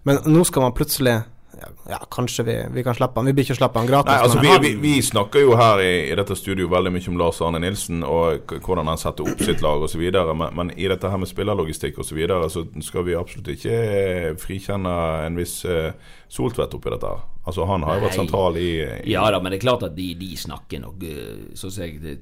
[0.05, 1.18] Men nå skal man plutselig
[1.61, 3.31] ja, ja, kanskje vi, vi, kan slippe han.
[3.31, 4.12] Vi blir ikke slippe han gratis.
[4.12, 7.18] Nei, altså vi, vi, vi, snakker jo her i, i, dette studio veldig mye om
[7.20, 10.03] Lars Arne Nilsen og hvordan han setter opp sitt lag osv.
[10.31, 12.09] Men, men i dette her med spillerlogistikk osv.
[12.11, 14.94] Så, videre, så skal vi absolutt ikke frikjenne
[15.29, 15.92] en viss uh,
[16.31, 17.07] Soltvedt oppi dette.
[17.07, 19.87] her Altså Han har jo vært sentral i, i Ja da, men det er klart
[19.87, 22.20] at de, de snakker nok eh, Sånn som jeg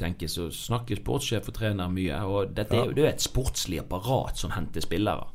[0.00, 2.22] tenker, så snakker sportssjef og trener mye.
[2.24, 5.28] Og dette er jo det er et sportslig apparat som henter spillere.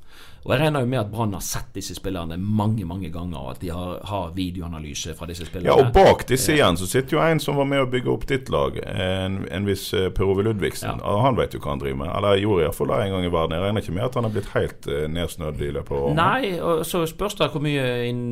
[0.46, 3.56] Og jeg regner jo med at Brann har sett disse spillerne mange mange ganger, og
[3.56, 5.74] at de har, har videoanalyse fra disse spillerne.
[5.74, 8.28] Ja, og bak disse igjen så sitter jo en som var med å bygge opp
[8.30, 11.02] ditt lag, en, en viss eh, Per Ove Ludvigsen.
[11.02, 11.16] Ja.
[11.26, 12.12] Han vet jo hva han driver med.
[12.14, 13.58] Eller gjorde iallfall det en gang i verden.
[13.58, 16.30] Jeg regner ikke med at han har blitt helt uh, nedsnødd i løpet av årene.
[16.30, 18.24] Nei, og så spørs det hvor mye in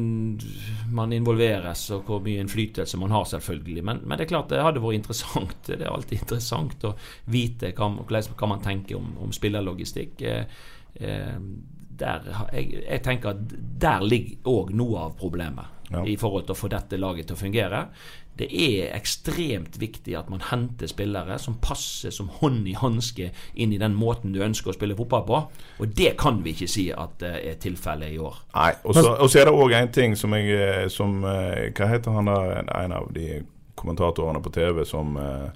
[0.93, 3.87] man involveres, og hvor mye innflytelse man har, selvfølgelig.
[3.89, 5.57] Men, men det er klart det hadde vært interessant.
[5.73, 6.93] Det er alltid interessant å
[7.33, 10.21] vite hva, hva man tenker om, om spillerlogistikk.
[10.21, 10.67] Eh,
[11.01, 11.39] eh,
[11.99, 15.99] der, jeg, jeg tenker at der ligger òg noe av problemet Ja.
[16.07, 17.79] i forhold til å få dette laget til å fungere.
[18.39, 23.27] Det er ekstremt viktig at man henter spillere som passer som hånd i hanske
[23.61, 25.41] inn i den måten du ønsker å spille fotball på.
[25.83, 28.39] Og det kan vi ikke si at det er tilfellet i år.
[28.55, 32.17] Nei, og så er det òg en ting som jeg eh, som, eh, Hva heter
[32.17, 32.39] han da,
[32.79, 33.43] en av de
[33.77, 35.51] kommentatorene på TV som eh,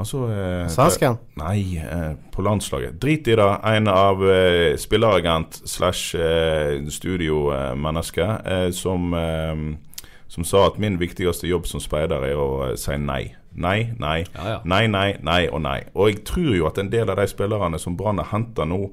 [0.00, 1.18] Han så eh, Svensken?
[1.36, 2.94] Nei, eh, på landslaget.
[3.02, 3.48] Drit i det.
[3.68, 11.50] En av eh, spilleragent slash eh, studiomenneske eh, som, eh, som sa at min viktigste
[11.50, 13.34] jobb som speider er å eh, si nei.
[13.52, 14.58] Nei, nei, Ja, ja.
[14.64, 15.82] nei, nei, nei og nei.
[15.92, 18.86] Og jeg tror jo at en del av de spillerne som Brann har henta nå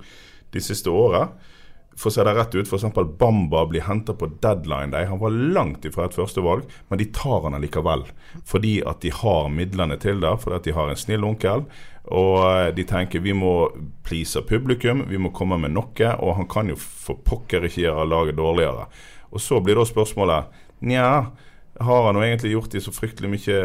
[0.51, 1.29] de siste åra,
[1.97, 2.85] for å se det rett ut, f.eks.
[3.17, 5.07] Bamba blir henta på deadline day.
[5.09, 8.05] Han var langt ifra et førstevalg, men de tar han allikevel.
[8.45, 11.65] Fordi at de har midlene til det, fordi at de har en snill onkel.
[12.13, 13.71] Og eh, de tenker vi må
[14.05, 16.13] please publikum, vi må komme med noe.
[16.21, 18.87] Og han kan jo for pokker ikke gjøre laget dårligere.
[19.33, 21.09] Og så blir da spørsmålet nja,
[21.79, 23.57] har han jo egentlig gjort de så fryktelig mye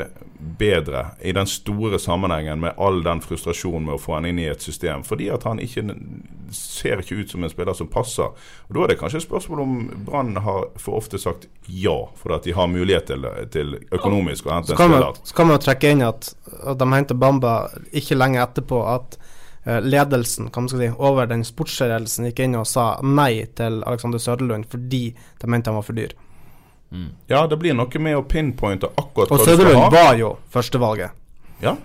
[0.58, 4.48] bedre i den store sammenhengen med all den frustrasjonen med å få han inn i
[4.52, 5.04] et system?
[5.06, 5.84] Fordi at han ikke
[6.52, 8.32] ser ikke ut som en spiller som passer.
[8.68, 12.34] Og Da er det kanskje et spørsmål om Brann har for ofte sagt ja, fordi
[12.36, 15.20] at de har mulighet til, til økonomisk å hente en spiller.
[15.24, 17.54] så kan man jo trekke inn at, at de henter Bamba
[17.92, 19.16] ikke lenge etterpå at
[19.64, 23.80] eh, ledelsen kan man skal si, over den sportsledelsen gikk inn og sa nei til
[23.88, 26.12] Alexander Søderlund fordi de mente han var for dyr.
[27.26, 29.90] Ja, det blir noe med å pinpointe akkurat Og hva du skal Søderlund ha.
[29.94, 31.20] var jo førstevalget.
[31.62, 31.76] Ja.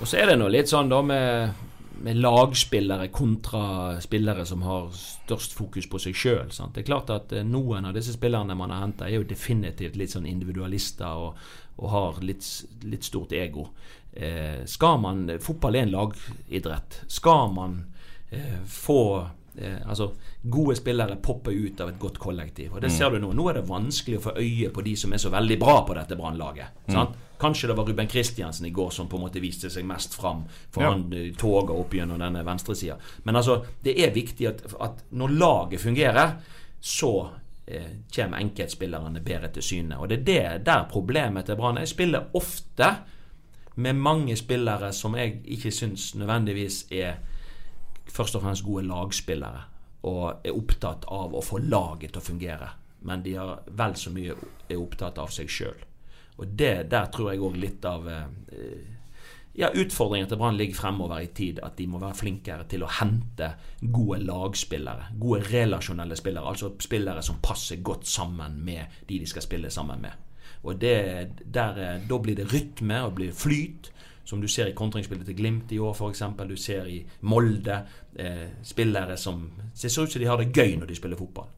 [0.00, 1.54] Og så er det nå litt sånn da med,
[2.02, 6.50] med lagspillere kontra spillere som har størst fokus på seg sjøl.
[6.50, 9.96] Det er klart at eh, noen av disse spillerne man har henta, er jo definitivt
[9.96, 11.38] litt sånn individualister og,
[11.78, 12.44] og har litt,
[12.84, 13.68] litt stort ego.
[14.12, 17.04] Eh, skal man Fotball er en lagidrett.
[17.08, 17.78] Skal man
[18.30, 20.10] eh, få eh, Altså,
[20.50, 22.72] gode spillere popper ut av et godt kollektiv.
[22.74, 23.32] Og det ser du nå.
[23.32, 25.94] Nå er det vanskelig å få øye på de som er så veldig bra på
[25.94, 26.66] dette Brannlaget.
[26.88, 27.16] sant?
[27.42, 30.44] Kanskje det var Ruben Kristiansen i går som på en måte viste seg mest fram,
[30.70, 30.90] for Ja.
[30.92, 32.96] han eh, toga opp gjennom denne venstresida.
[33.24, 36.36] Men altså, det er viktig at, at når laget fungerer,
[36.80, 37.30] så
[37.66, 39.98] eh, kommer enkeltspillerne bedre til syne.
[39.98, 41.80] Og det er det der problemet til Brann er.
[41.82, 42.92] Jeg spiller ofte
[43.76, 47.14] med mange spillere som jeg ikke syns nødvendigvis er
[48.12, 49.68] først og fremst gode lagspillere
[50.08, 52.70] og er opptatt av å få laget til å fungere.
[53.06, 54.34] Men de er vel så mye
[54.68, 55.78] er opptatt av seg sjøl.
[56.40, 58.82] Og det, der tror jeg òg litt av eh,
[59.58, 61.60] ja, Utfordringen til Brann ligger fremover i tid.
[61.62, 65.12] At de må være flinkere til å hente gode lagspillere.
[65.20, 66.48] Gode relasjonelle spillere.
[66.48, 70.30] Altså spillere som passer godt sammen med de de skal spille sammen med.
[70.62, 73.91] Og det, der, eh, Da blir det rytme og blir flyt.
[74.24, 76.22] Som du ser i kontringsspillet til Glimt i år, f.eks.
[76.48, 77.82] Du ser i Molde.
[78.16, 81.48] Eh, spillere som Det ser ut som de har det gøy når de spiller fotball.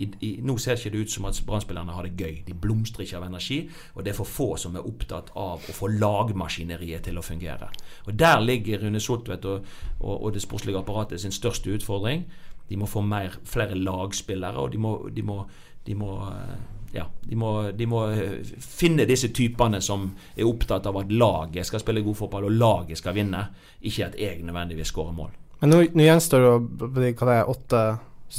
[0.00, 2.42] I, i, nå ser ikke det ut som at Brann-spillerne har det gøy.
[2.46, 3.58] De blomstrer ikke av energi.
[3.94, 7.68] Og det er for få som er opptatt av å få lagmaskineriet til å fungere.
[8.06, 9.66] Og Der ligger Rune Soltvedt og,
[10.00, 12.24] og, og det sportslige apparatet sin største utfordring.
[12.70, 15.42] De må få mer, flere lagspillere, og de må, de må,
[15.86, 20.86] de må eh, ja, de må, de må eh, finne disse typene som er opptatt
[20.90, 23.44] av at laget skal spille god fotball, og laget skal vinne,
[23.82, 25.30] ikke at jeg nødvendigvis skårer mål.
[25.60, 27.84] Men nå, nå gjenstår b- hva det er, åtte,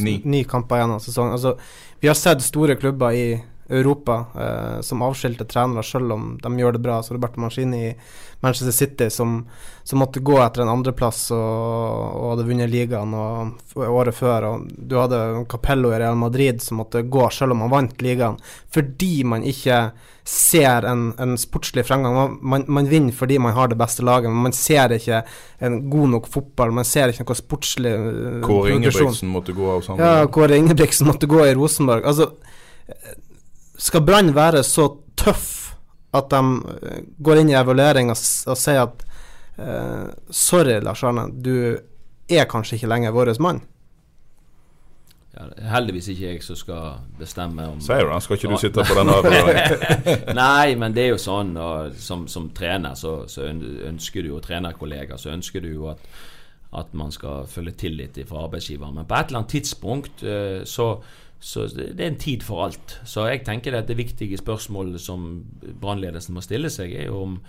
[0.04, 0.18] ni.
[0.26, 1.36] ni kamper igjen av sesongen.
[1.38, 1.56] Altså,
[2.02, 3.26] vi har sett store klubber i
[3.72, 7.00] Europa eh, som avskilte trenere selv om de gjør det bra.
[7.04, 7.96] Så Roberto Mancini i
[8.42, 9.48] Manchester City som,
[9.84, 14.48] som måtte gå etter en andreplass og, og hadde vunnet ligaen og, og året før.
[14.50, 18.40] Og du hadde Capello i Real Madrid som måtte gå selv om han vant ligaen,
[18.74, 19.84] fordi man ikke
[20.24, 22.16] ser en, en sportslig fremgang.
[22.16, 25.24] Man, man, man vinner fordi man har det beste laget, men man ser ikke
[25.66, 26.74] en god nok fotball.
[26.78, 28.76] Man ser ikke noe sportslig eh, Kåre.
[28.78, 30.06] Ingebrigtsen måtte gå av sammen.
[30.06, 32.06] Ja, Kåre Ingebrigtsen måtte gå i Rosenborg.
[32.06, 32.32] Altså,
[33.82, 35.74] skal Brann være så tøff
[36.18, 36.42] at de
[36.82, 38.20] eh, går inn i evaluering og,
[38.52, 39.06] og sier at
[39.58, 41.80] eh, Sorry, Lars Arne, du
[42.32, 43.64] er kanskje ikke lenger vår mann?
[45.32, 48.20] ja, heldigvis ikke jeg som skal bestemme om Sier du det?
[48.26, 50.36] Skal ikke du sitte på den avgjørelsen?
[50.42, 54.44] Nei, men det er jo sånn og som, som trener så, så ønsker du jo
[54.44, 56.04] trenerkollegaer, så ønsker du jo at,
[56.82, 58.92] at man skal følge tillit fra arbeidsgiver.
[58.92, 60.94] Men på et eller annet tidspunkt eh, så,
[61.42, 63.00] så det er en tid for alt.
[63.04, 65.42] Så jeg tenker at det viktige spørsmålet som
[65.82, 67.40] brannledelsen må stille seg, er om,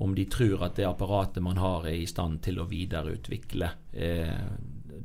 [0.00, 4.40] om de tror at det apparatet man har, er i stand til å videreutvikle eh,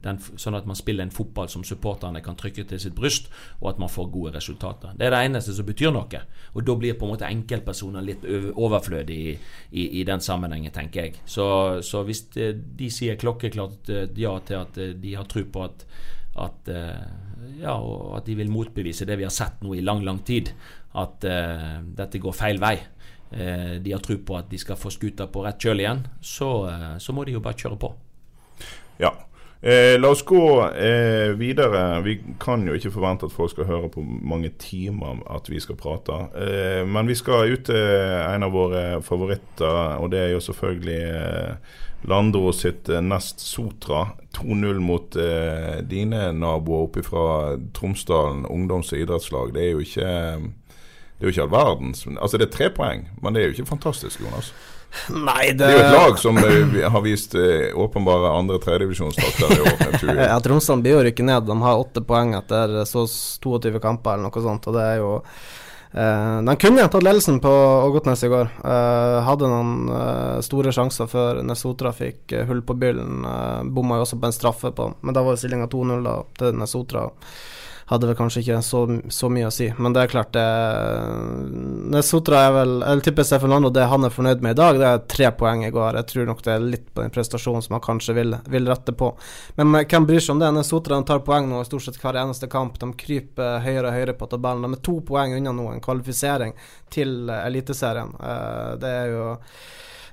[0.03, 3.29] den, sånn at man spiller en fotball som supporterne kan trykke til sitt bryst,
[3.59, 4.93] og at man får gode resultater.
[4.97, 6.21] Det er det eneste som betyr noe.
[6.53, 8.23] Og da blir på en måte enkeltpersoner litt
[8.55, 9.33] overflødig i,
[9.71, 11.23] i, i, den sammenhengen, tenker jeg.
[11.25, 11.47] Så,
[11.85, 15.65] så hvis de, de sier klokkeklart eh, ja til at eh, de har tro på
[15.67, 15.85] at,
[16.47, 17.03] at eh,
[17.59, 20.51] ja, og at de vil motbevise det vi har sett nå i lang, lang tid,
[20.99, 22.75] at uh, dette går feil vei.
[23.29, 26.51] Uh, de har tro på at de skal få skuta på rett kjøl igjen, så,
[26.69, 27.93] uh, så må de jo bare kjøre på.
[28.99, 29.13] Ja,
[29.61, 32.01] Eh, la oss gå eh, videre.
[32.01, 35.75] Vi kan jo ikke forvente at folk skal høre på mange timer at vi skal
[35.79, 36.15] prate.
[36.39, 41.01] Eh, men vi skal ut til en av våre favoritter, og det er jo selvfølgelig
[42.07, 44.07] Landro sitt eh, Nest Sotra.
[44.37, 49.53] 2-0 mot eh, dine naboer oppe fra Tromsdalen ungdoms- og idrettslag.
[49.53, 50.09] Det er jo ikke
[51.19, 53.57] det er jo ikke all verdens Altså, det er tre poeng, men det er jo
[53.57, 54.53] ikke fantastisk, Jonas.
[55.11, 55.59] Nei, det...
[55.59, 60.13] det er jo et lag som uh, har vist uh, åpenbare andre-tredjedivisjonstakter i år.
[60.31, 61.45] ja, Tromsdal blir jo rykket ned.
[61.45, 64.69] De har åtte poeng etter så 22 kamper eller noe sånt.
[64.71, 65.11] Og det er jo
[65.93, 67.53] uh, De kunne tatt ledelsen på
[67.89, 68.51] Ågotnes i går.
[69.25, 73.23] hadde noen store sjanser før Nesotra fikk hull på byllen.
[73.73, 77.07] bomma jo også på en straffe på, men da var stillinga 2-0 til Nesotra
[77.89, 79.69] hadde vel kanskje ikke så, så, mye å si.
[79.81, 80.45] Men det er klart det
[81.89, 84.89] Nesotra er vel Jeg tipper Steffen Lando det han er fornøyd med i dag, det
[84.89, 85.97] er tre poeng i går.
[85.97, 88.93] Jeg tror nok det er litt på den prestasjonen som han kanskje vil, vil rette
[88.93, 89.11] på.
[89.57, 90.51] Men hvem bryr seg om det?
[90.59, 92.77] Nesotra tar poeng nå stort sett hver eneste kamp.
[92.81, 94.69] De kryper høyere og høyere på tabellen.
[94.69, 96.53] De er to poeng unna nå en kvalifisering
[96.93, 98.13] til Eliteserien.
[98.21, 99.27] Eh, det er jo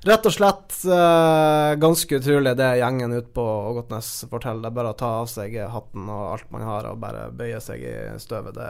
[0.06, 4.62] Rett og slett uh, ganske utrolig det gjengen ute på Ågotnes forteller.
[4.62, 7.58] Det er bare å ta av seg hatten og alt man har og bare bøye
[7.64, 8.54] seg i støvet.
[8.54, 8.68] Det,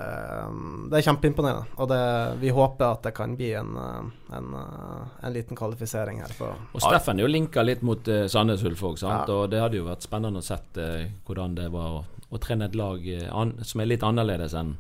[0.48, 1.68] um, det er kjempeimponerende.
[1.76, 2.00] Og det,
[2.40, 6.32] vi håper at det kan bli en, eh, en, en liten kvalifisering her.
[6.40, 9.20] Og Steffen er jo linka litt mot uh, Sandnes Ulf òg, ja.
[9.28, 12.66] og det hadde jo vært spennende å sett uh, hvordan det var å, å trene
[12.66, 14.76] et lag an, som er litt annerledes enn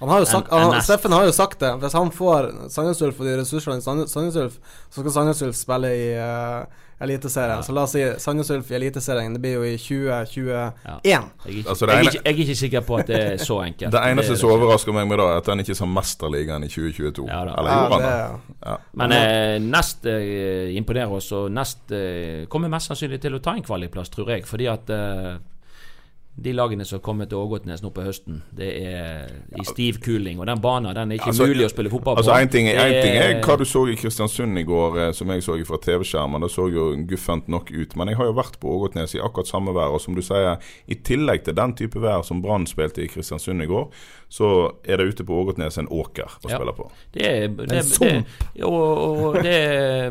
[0.00, 1.70] han har jo sagt, han, Steffen har jo sagt det.
[1.82, 4.56] Hvis han får Sandnes Ulf og de ressursene i Sandnes Ulf,
[4.88, 6.64] så skal Sandnes Ulf spille i uh,
[7.04, 7.60] Eliteserien.
[7.60, 7.66] Ja.
[7.66, 9.36] Så la oss si Sandnes Ulf i Eliteserien.
[9.36, 10.48] Det blir jo i 2021.
[10.86, 10.96] Ja.
[11.04, 13.92] Jeg, altså, jeg, jeg, er ikke sikker på at det er så enkelt.
[13.96, 17.28] det eneste som overrasker meg med det, er at han ikke sa Mesterligaen i 2022.
[17.28, 18.08] Ja, Eller gjorde han
[18.64, 18.74] det?
[19.04, 23.56] Men eh, Nest eh, imponerer oss, og Nest eh, kommer mest sannsynlig til å ta
[23.56, 24.48] en kvalikplass, tror jeg.
[24.48, 25.34] Fordi at eh,
[26.36, 29.26] de lagene som kommer til Ågotnes nå på høsten, det er
[29.58, 30.38] i stiv kuling.
[30.40, 32.22] Og den banen den er ikke altså, mulig å spille fotball på.
[32.22, 35.32] Altså, en ting, en ting er hva du så i Kristiansund i går, eh, som
[35.34, 36.40] jeg så fra TV-skjermen.
[36.46, 37.96] Det så jo guffent nok ut.
[37.98, 39.92] Men jeg har jo vært på Ågotnes i akkurat samme vær.
[39.92, 40.56] Og som du sier,
[40.88, 43.90] i tillegg til den type vær som Brann spilte i Kristiansund i går,
[44.30, 44.48] så
[44.86, 46.54] er det ute på Ågotnes en åker å ja.
[46.54, 46.84] spille på.
[47.10, 48.10] Det er, det, det,
[48.62, 49.54] og, og det,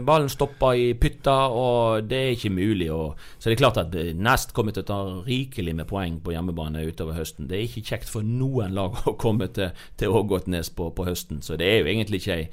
[0.04, 2.90] ballen stopper i pytta, og det er ikke mulig.
[2.92, 6.36] Og, så det er klart at Nest kommer til å ta rikelig med poeng på
[6.36, 7.48] hjemmebane utover høsten.
[7.48, 11.40] Det er ikke kjekt for noen lag å komme til, til Ågotnes på, på høsten,
[11.46, 12.52] så det er jo egentlig ikke ei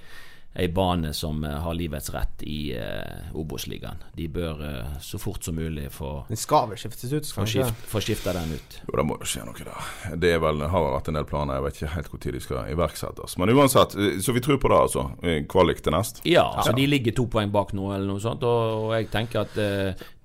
[0.57, 4.01] ei bane som uh, har livets rett i uh, Obos-ligaen.
[4.17, 7.29] De bør uh, så fort som mulig få Den skal vel skiftes ut?
[7.37, 8.79] Få skift, skifta den ut.
[8.87, 9.93] Jo, det må jo skje noe der.
[10.17, 11.59] Det er vel, har vært en del planer.
[11.59, 13.37] Jeg vet ikke helt når de skal iverksettes.
[13.41, 15.07] Men uansett, så vi tror på det, altså.
[15.53, 16.25] Kvalik til nest?
[16.25, 16.81] Ja, altså ja.
[16.81, 18.45] de ligger to poeng bak nå, eller noe sånt.
[18.47, 19.57] Og, og jeg tenker at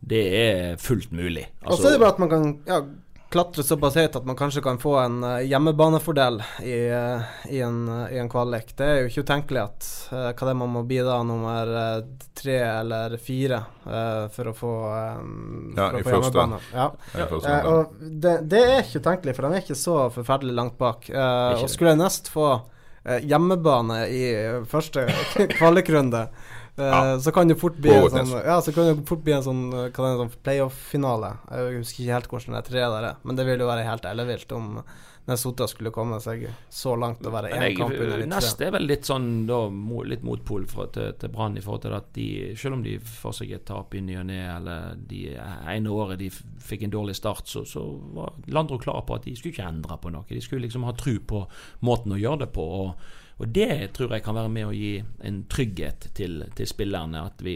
[0.01, 1.45] det er fullt mulig.
[1.61, 2.81] Altså, og så er det bare at man kan ja,
[3.31, 7.85] klatre såpass høyt at man kanskje kan få en uh, hjemmebanefordel i, uh, i, en,
[7.87, 8.73] uh, i, en, kvalik.
[8.77, 11.71] Det er jo ikke utenkelig at hva det man må bli da, nummer
[12.35, 13.61] tre eller fire
[14.35, 14.73] for å få,
[15.21, 16.59] um, ja, for å få hjemmebane.
[16.73, 16.89] Ja.
[17.15, 21.07] ja og det, det, er ikke utenkelig, for de er ikke så forferdelig langt bak.
[21.13, 22.49] og skulle jeg nest få
[23.01, 24.25] hjemmebane i
[24.69, 25.07] første
[25.57, 26.27] kvalikrunde
[26.79, 27.19] ja.
[27.19, 29.63] Så kan det fort bli en sånn Ja, så kan det fort bli en sånn,
[29.93, 31.35] sånn playoff-finale.
[31.51, 34.07] Jeg husker ikke helt hvordan det tre der er, men det vil jo være helt
[34.07, 34.77] ellevilt om
[35.29, 39.05] Nesota skulle komme seg så langt og være én kamp under Neste er vel litt
[39.05, 39.59] sånn da,
[40.09, 43.37] litt motpol for, til, til Brann i forhold til at de, selv om de får
[43.37, 47.15] seg et tap i ny og ne, eller de ene året de fikk en dårlig
[47.19, 47.85] start, så, så
[48.17, 50.25] var Landro klar på at de skulle ikke endre på noe.
[50.29, 51.45] De skulle liksom ha tru på
[51.85, 52.65] måten å gjøre det på.
[52.81, 57.23] og og det tror jeg kan være med å gi en trygghet til, til spillerne.
[57.25, 57.55] At vi,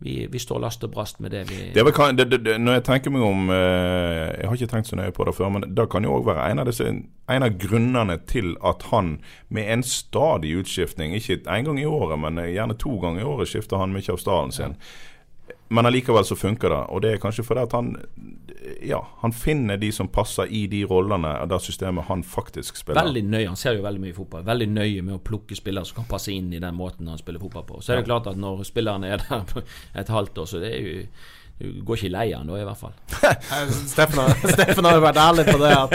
[0.00, 2.84] vi, vi står last og brast med det vi Det vel det, det, når jeg
[2.86, 5.88] tenker meg om eh, Jeg har ikke tenkt så nøye på det før, men det
[5.92, 9.18] kan jo òg være en av, disse, en av grunnene til at han
[9.52, 13.52] med en stadig utskiftning, ikke én gang i året, men gjerne to ganger i året,
[13.52, 14.80] skifter han mye av stallen sin.
[15.68, 16.80] Men allikevel så funker det.
[16.88, 17.94] Og det er kanskje fordi at han
[18.82, 23.02] Ja, han finner de som passer i de rollene og det systemet han faktisk spiller.
[23.02, 24.46] Veldig nøye, Han ser jo veldig mye fotball.
[24.46, 27.42] Veldig nøye med å plukke spillere som kan passe inn i den måten han spiller
[27.42, 27.82] fotball på.
[27.82, 30.74] Så er det klart at når spillerne er der på et halvt år, så det
[30.74, 31.06] er jo
[31.62, 32.94] du går ikke lei av han da, i hvert fall.
[33.92, 35.70] Steffen har, Steffen jo vært ærlig på det.
[35.70, 35.92] At,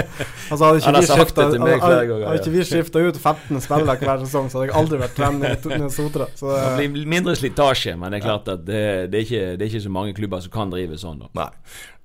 [0.54, 1.80] altså, hadde ikke Han har vi skifta ja.
[1.82, 5.58] Hadde ikke vi skifta ut 15 spillere hver sesong, så hadde jeg aldri vært trener
[5.58, 6.30] i Sotra.
[6.40, 9.68] Så det, blir mindre slitasje, men det er klart at det, det, er ikke, det
[9.68, 11.26] er ikke så mange klubber som kan drive sånn.
[11.26, 11.32] da.
[11.42, 11.50] Nei.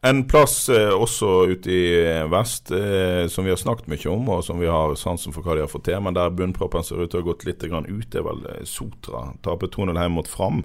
[0.05, 4.24] En plass eh, også ute i eh, vest eh, som vi har snakket mye om,
[4.34, 7.05] og som vi har sansen for hva de har fått til, men der bunnproppen ser
[7.05, 9.28] ut til å ha gått litt ut, det er vel Sotra.
[9.46, 10.64] Taper 2-0 hjemme mot Fram.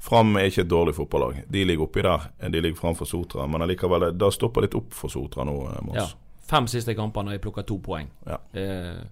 [0.00, 1.42] Fram er ikke et dårlig fotballag.
[1.52, 2.30] De ligger oppi der.
[2.48, 3.44] De ligger framfor Sotra.
[3.44, 6.00] Men allikevel, det stopper litt opp for Sotra nå, Mons.
[6.00, 6.08] Ja.
[6.48, 8.08] Fem siste kamper når jeg plukker to poeng.
[8.24, 8.40] Ja.
[8.56, 9.04] Eh,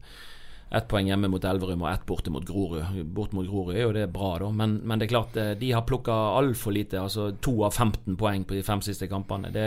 [0.70, 3.04] ett poeng hjemme mot Elverum og ett borte mot Grorud.
[3.14, 5.70] Bort mot Grorud er jo det bra, da, men, men det er klart eh, de
[5.72, 6.98] har plukka altfor lite.
[7.00, 9.52] Altså to av 15 poeng på de fem siste kampene.
[9.54, 9.66] Det,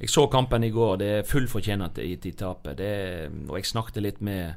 [0.00, 2.80] jeg så kampen i går, det er full fortjeneste i de tapet.
[2.80, 4.54] Og jeg snakket litt med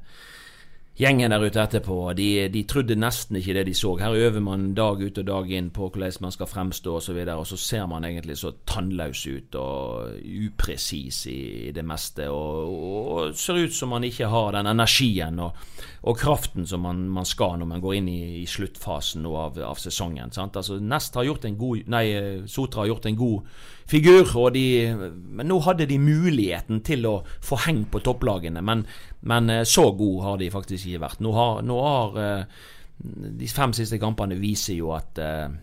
[0.98, 1.98] gjengen der ute etterpå.
[2.18, 3.96] De, de trodde nesten ikke det de så.
[4.02, 7.28] Her øver man dag ut og dag inn på hvordan man skal fremstå osv., og,
[7.28, 11.40] så og så ser man egentlig så tannløs ut og upresis i,
[11.70, 12.30] i det meste.
[12.30, 12.76] Og,
[13.16, 15.58] og ser ut som man ikke har den energien og,
[16.02, 19.78] og kraften som man, man skal når man går inn i, i sluttfasen av, av
[19.78, 20.32] sesongen.
[20.34, 20.58] Sant?
[20.58, 22.06] Altså, Nest har gjort en god Nei,
[22.50, 23.52] Sotra har gjort en god
[23.92, 24.66] figur, de,
[24.98, 28.64] men nå hadde de muligheten til å få heng på topplagene.
[28.66, 28.86] Men,
[29.30, 31.22] men eh, så god har de faktisk ikke vært.
[31.22, 32.62] Nå har, nå har eh,
[33.02, 35.54] De fem siste kampene viser jo at eh,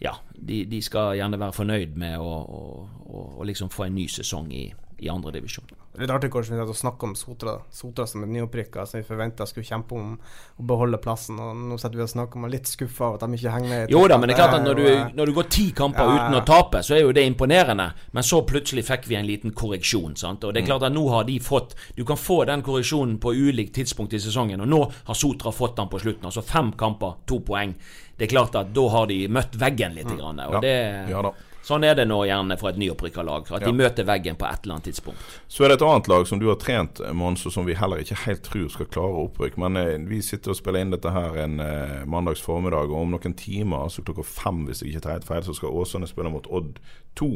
[0.00, 2.62] ja, de, de skal gjerne være fornøyd med å, å,
[3.04, 4.70] å, å liksom få en ny sesong i,
[5.04, 5.68] i andredivisjon.
[5.98, 9.66] Litt artig kanskje å snakke om Sotra Sotra som er nyopprykka, som vi forventa skulle
[9.66, 10.14] kjempe om
[10.60, 11.38] å beholde plassen.
[11.40, 13.52] Og Nå sitter vi og snakker om og er litt skuffa over at de ikke
[13.54, 13.90] henger med.
[13.94, 14.86] Jo da, men det er klart at når du,
[15.18, 17.88] når du går ti kamper Ja, ja, uten å tape, så er jo det imponerende.
[18.12, 20.16] Men så plutselig fikk vi en liten korreksjon.
[20.16, 20.44] sant?
[20.44, 23.34] Og det er klart at nå har de fått Du kan få den korreksjonen på
[23.34, 26.24] ulikt tidspunkt i sesongen, og nå har Sotra fått den på slutten.
[26.28, 27.74] Altså fem kamper, to poeng.
[28.16, 30.08] Det er klart at da har de møtt veggen litt.
[30.16, 30.60] Grann, og Ja.
[30.60, 31.32] det, Ja da.
[31.66, 33.48] Sånn er det nå gjerne for et nyopprykka lag.
[33.50, 33.66] At Ja.
[33.66, 35.18] de møter veggen på et eller annet tidspunkt.
[35.48, 37.98] Så er det et annet lag som du har trent, Mons, og som vi heller
[37.98, 39.58] ikke helt tror skal klare opprykk.
[39.58, 43.10] Men eh, vi sitter og spiller inn dette her en eh, mandags formiddag, og om
[43.16, 46.30] noen timer, altså klokka fem hvis jeg ikke tar helt feil, så skal Åsane spille
[46.30, 46.78] mot Odd
[47.16, 47.30] 2.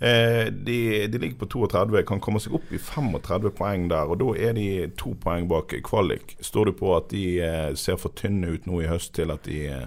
[0.00, 4.18] Eh, de, de ligger på 32, kan komme seg opp i 35 poeng der, og
[4.18, 4.68] da er de
[4.98, 6.36] to poeng bak kvalik.
[6.40, 9.44] Står du på at de eh, ser for tynne ut nå i høst til at
[9.44, 9.86] de eh,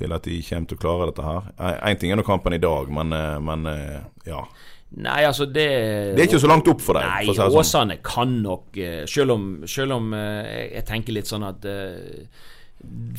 [0.00, 1.48] til at de kommer til å klare dette her.
[1.90, 3.98] Én ting er nå kampen i dag, men, eh, men eh,
[4.28, 4.44] ja.
[4.90, 5.68] Nei, altså det
[6.16, 7.06] Det er ikke så langt opp for deg.
[7.06, 7.58] Nei, for si sånn.
[7.60, 11.68] Åsane kan nok eh, Selv om, selv om jeg- tenker litt sånn at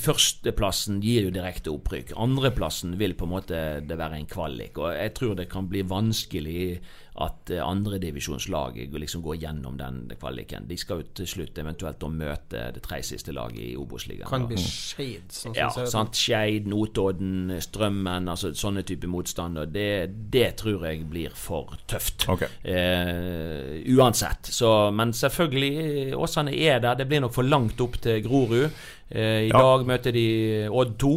[0.02, 2.16] Førsteplassen gir jo direkte opprykk.
[2.18, 4.80] Andreplassen vil på en måte det være en kvalik.
[4.82, 6.80] Og jeg tror det kan bli vanskelig
[7.16, 10.64] at andredivisjonslag andredivisjonslaget liksom går gjennom den kvaliken.
[10.70, 14.30] De skal jo til slutt eventuelt møte det tredje siste laget i Obos-ligaen.
[14.30, 15.28] Kan bli Skeid.
[15.30, 16.16] Sånn som Ja, ser sant.
[16.16, 19.66] Skeid, Notodden, Strømmen, altså sånne type motstander.
[19.68, 22.30] Det, det tror jeg blir for tøft.
[22.32, 22.48] Okay.
[22.64, 24.48] Eh, uansett.
[24.52, 26.96] Så, men selvfølgelig, Åsane er der.
[26.96, 28.70] Det blir nok for langt opp til Grorud.
[29.12, 29.58] Eh, I Ja.
[29.60, 30.26] dag møter de
[30.72, 31.14] Odd 2.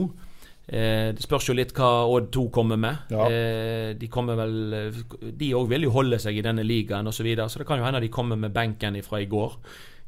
[0.67, 3.11] Eh, det spørs jo litt hva Odd 2 kommer med.
[3.13, 3.27] Ja.
[3.29, 4.93] Eh, de kommer vel
[5.37, 7.81] De òg vil jo holde seg i denne ligaen osv., så, videre, så det kan
[7.81, 9.59] jo hende de kommer med benken fra i går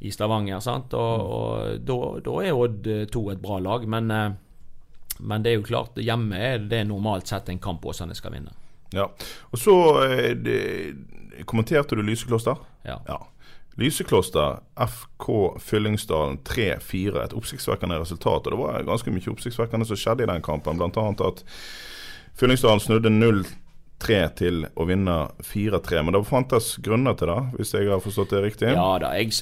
[0.00, 0.60] i Stavanger.
[0.60, 0.94] sant?
[0.96, 4.30] Og, og da, da er Odd 2 et bra lag, men, eh,
[5.20, 8.52] men det er jo klart, hjemme er det normalt sett en kamp Åsane skal vinne.
[8.94, 9.08] Ja.
[9.52, 9.76] Og så
[10.06, 10.58] eh, det,
[11.48, 12.60] kommenterte du Lysekloster?
[12.86, 13.00] Ja.
[13.08, 13.20] Ja.
[13.76, 17.24] Lysekloster, FK Fyllingsdalen 3-4.
[17.24, 18.48] Et oppsiktsvekkende resultat.
[18.48, 20.80] Og det var ganske mye oppsiktsvekkende som skjedde i den kampen.
[20.80, 21.44] Annet at
[22.40, 26.00] Fyllingsdalen snudde 0-3 til å vinne 4-3.
[26.06, 28.72] Men det fantes grunner til det, hvis jeg har forstått det riktig?
[28.72, 29.12] Ja da.
[29.20, 29.36] Jeg,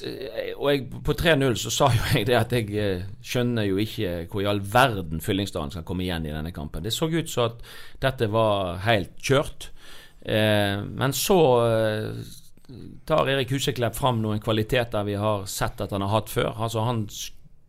[0.59, 4.25] og jeg, på 3-0 så sa jo jeg det at jeg eh, skjønner jo ikke
[4.31, 6.83] hvor i all verden Fyllingsdalen skal komme igjen i denne kampen.
[6.83, 7.63] Det så ut som at
[8.03, 9.71] dette var helt kjørt.
[10.27, 12.41] Eh, men så eh,
[13.05, 16.53] tar Erik Huseklepp fram noen kvaliteter vi har sett at han har hatt før.
[16.55, 17.05] Altså Han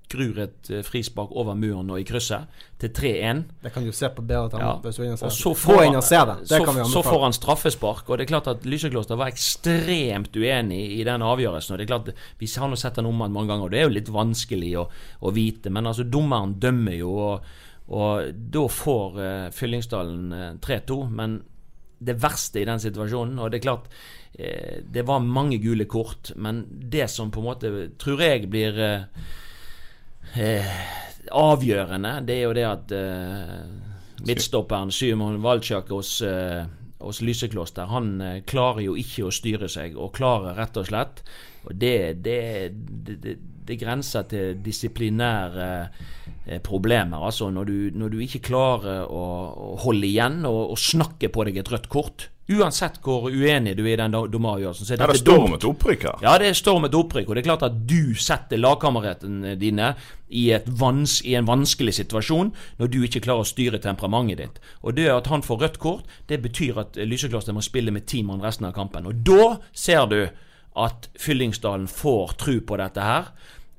[0.07, 2.47] skrur et eh, frispark over muren og i krysset
[2.81, 3.43] til 3-1.
[3.65, 4.73] Det kan du se på bedre til Ja.
[5.03, 6.03] er inne og så får, han,
[6.47, 8.09] så, så får han straffespark.
[8.09, 11.75] Og det er klart at Lysekloster var ekstremt uenig i den avgjørelsen.
[11.75, 13.81] Og det er klart Vi har nå sett den om igjen mange ganger, og det
[13.81, 14.87] er jo litt vanskelig å,
[15.21, 15.71] å vite.
[15.75, 17.55] Men altså, dommeren dømmer jo, og,
[17.87, 21.03] Og da får uh, Fyllingsdalen uh, 3-2.
[21.11, 21.41] Men
[21.99, 23.87] det verste i den situasjonen Og det er klart,
[24.39, 28.81] uh, det var mange gule kort, men det som på en måte tror jeg blir
[31.33, 32.93] avgjørende, det er jo det at
[34.27, 36.19] midtstopperen Simon Valchak hos
[36.99, 41.23] hos Lysekloster, han eh, klarer jo ikke å styre seg, og klarer rett og slett
[41.67, 42.71] og Det, det,
[43.03, 43.33] det,
[43.67, 47.19] det grenser til disiplinære eh, problemer.
[47.27, 49.25] Altså når du, når du ikke klarer å,
[49.73, 53.81] å holde igjen og, og snakke på deg et rødt kort Uansett hvor uenig du
[53.89, 54.87] er i den dommeravgjørelsen.
[54.95, 56.21] Ja, det er om et opprykk her.
[56.23, 57.27] Ja, det er stormet et opprykk.
[57.27, 59.89] Og det er klart at du setter lagkameratene dine
[60.31, 60.45] i,
[60.79, 64.63] vans, i, en vanskelig situasjon når du ikke klarer å styre temperamentet ditt.
[64.87, 68.23] Og det at han får rødt kort, det betyr at Lysekloster må spille med ti
[68.27, 69.11] mann resten av kampen.
[69.11, 70.21] Og da ser du
[70.87, 73.33] at Fyllingsdalen får tru på dette her.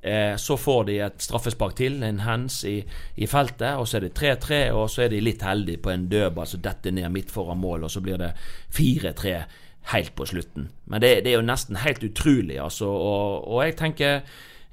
[0.08, 2.78] Eh, så får de et straffespark til, en hands i,
[3.20, 6.06] i feltet, og så er det 3-3, og så er de litt heldige på en
[6.08, 8.30] dødball som detter ned midt foran mål, og så blir det
[8.72, 9.34] 4-3
[9.92, 10.70] helt på slutten.
[10.86, 14.20] Men det, det, er jo nesten helt utrolig, altså, og, og jeg tenker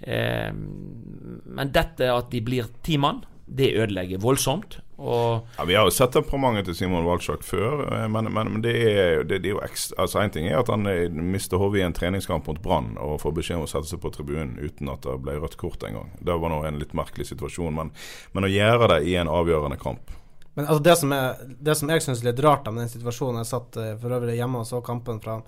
[0.02, 4.80] eh, Men dette at de blir ti mann, det ødelegger voldsomt.
[4.98, 8.62] Og ja, Vi har jo sett temperamentet til Simon Walczak før, eh, men, men, men,
[8.64, 11.60] det er, det, det er jo ekstra, altså En ting er at han eh, mister
[11.62, 14.56] hodet i en treningskamp mot Brann og får beskjed om å sette seg på tribunen
[14.62, 16.14] uten at det ble rødt kort engang.
[16.20, 17.91] Det var nå en litt merkelig situasjon, men,
[18.32, 20.16] men å gjøre det i en avgjørende kamp
[20.56, 23.41] men altså det, som er, det som jeg syns er litt rart med den situasjonen
[23.41, 25.41] Jeg satt eh, for øvrig hjemme og så kampen fra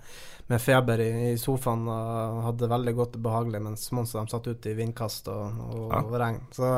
[0.48, 4.32] med feber i, i, sofaen og hadde det veldig godt og behagelig, mens Monsa de
[4.32, 6.02] satt ute i vindkast og, og, ja.
[6.04, 6.40] og regn.
[6.56, 6.70] Så,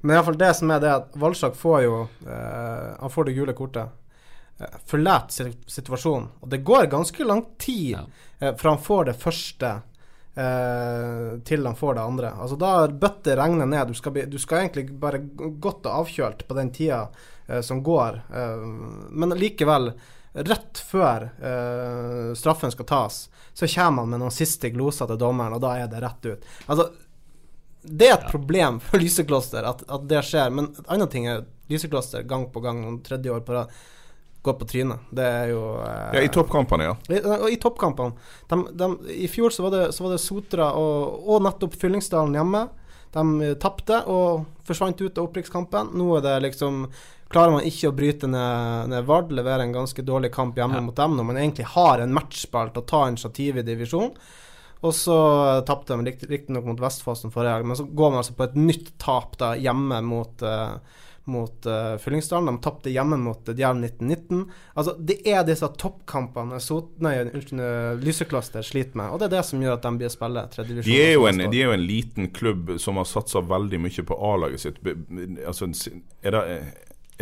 [0.00, 3.54] men iallfall det som er det at Valsjak får jo eh, Han får det gule
[3.58, 3.92] kortet.
[4.58, 6.30] Eh, forlater situasjonen.
[6.40, 8.04] Og det går ganske lang tid ja.
[8.40, 9.74] eh, fra han får det første
[10.34, 12.32] eh, til han får det andre.
[12.32, 13.92] Altså Da bøtter regnet ned.
[13.92, 17.04] Du skal, du skal egentlig bare godt og avkjølt på den tida
[17.46, 18.66] eh, som går, eh,
[19.10, 19.92] men likevel
[20.32, 25.56] rett før uh, straffen skal tas, så kommer han med noen siste gloser til dommeren,
[25.56, 26.46] og da er det rett ut.
[26.66, 26.88] Altså,
[27.82, 28.30] det er et ja.
[28.30, 32.62] problem for Lysekloster at, at, det skjer, men en annen ting er Lysekloster gang på
[32.64, 33.72] gang, noen tredje år på rad,
[34.42, 35.08] går på trynet.
[35.14, 36.94] Det er jo uh, Ja, i toppkampene, ja.
[37.12, 37.20] I,
[37.54, 38.16] i toppkampene.
[38.50, 38.88] De, de,
[39.24, 42.64] I fjor så var det, så var det Sotra og, og nettopp Fyllingsdalen hjemme.
[43.12, 45.92] De tapte og forsvant ut av opprykkskampen.
[46.00, 46.86] Nå er det liksom
[47.32, 50.84] Klarer man ikke å bryte ned, ned Vard, levere en ganske dårlig kamp hjemme ja.
[50.84, 54.10] mot dem når man egentlig har en matchball til å ta initiativ i divisjon.
[54.82, 55.16] Og så
[55.66, 58.92] tapte de riktignok mot Vestfossen forrige helg, men så går man altså på et nytt
[59.00, 60.74] tap da hjemme mot uh,
[61.30, 62.50] mot uh, Fyllingsdalen.
[62.50, 64.42] De tapte hjemme mot uh, Djerv 1919.
[64.74, 66.58] Altså, det er disse toppkampene
[67.06, 67.62] nei, unnskyld,
[68.02, 70.90] Lysekloster sliter med, og det er det som gjør at de blir spille tredjedivisjon.
[70.90, 74.06] De, er jo en, de er jo en liten klubb som har satsa veldig mye
[74.08, 74.82] på A-laget sitt.
[75.46, 75.70] Altså,
[76.26, 76.46] er det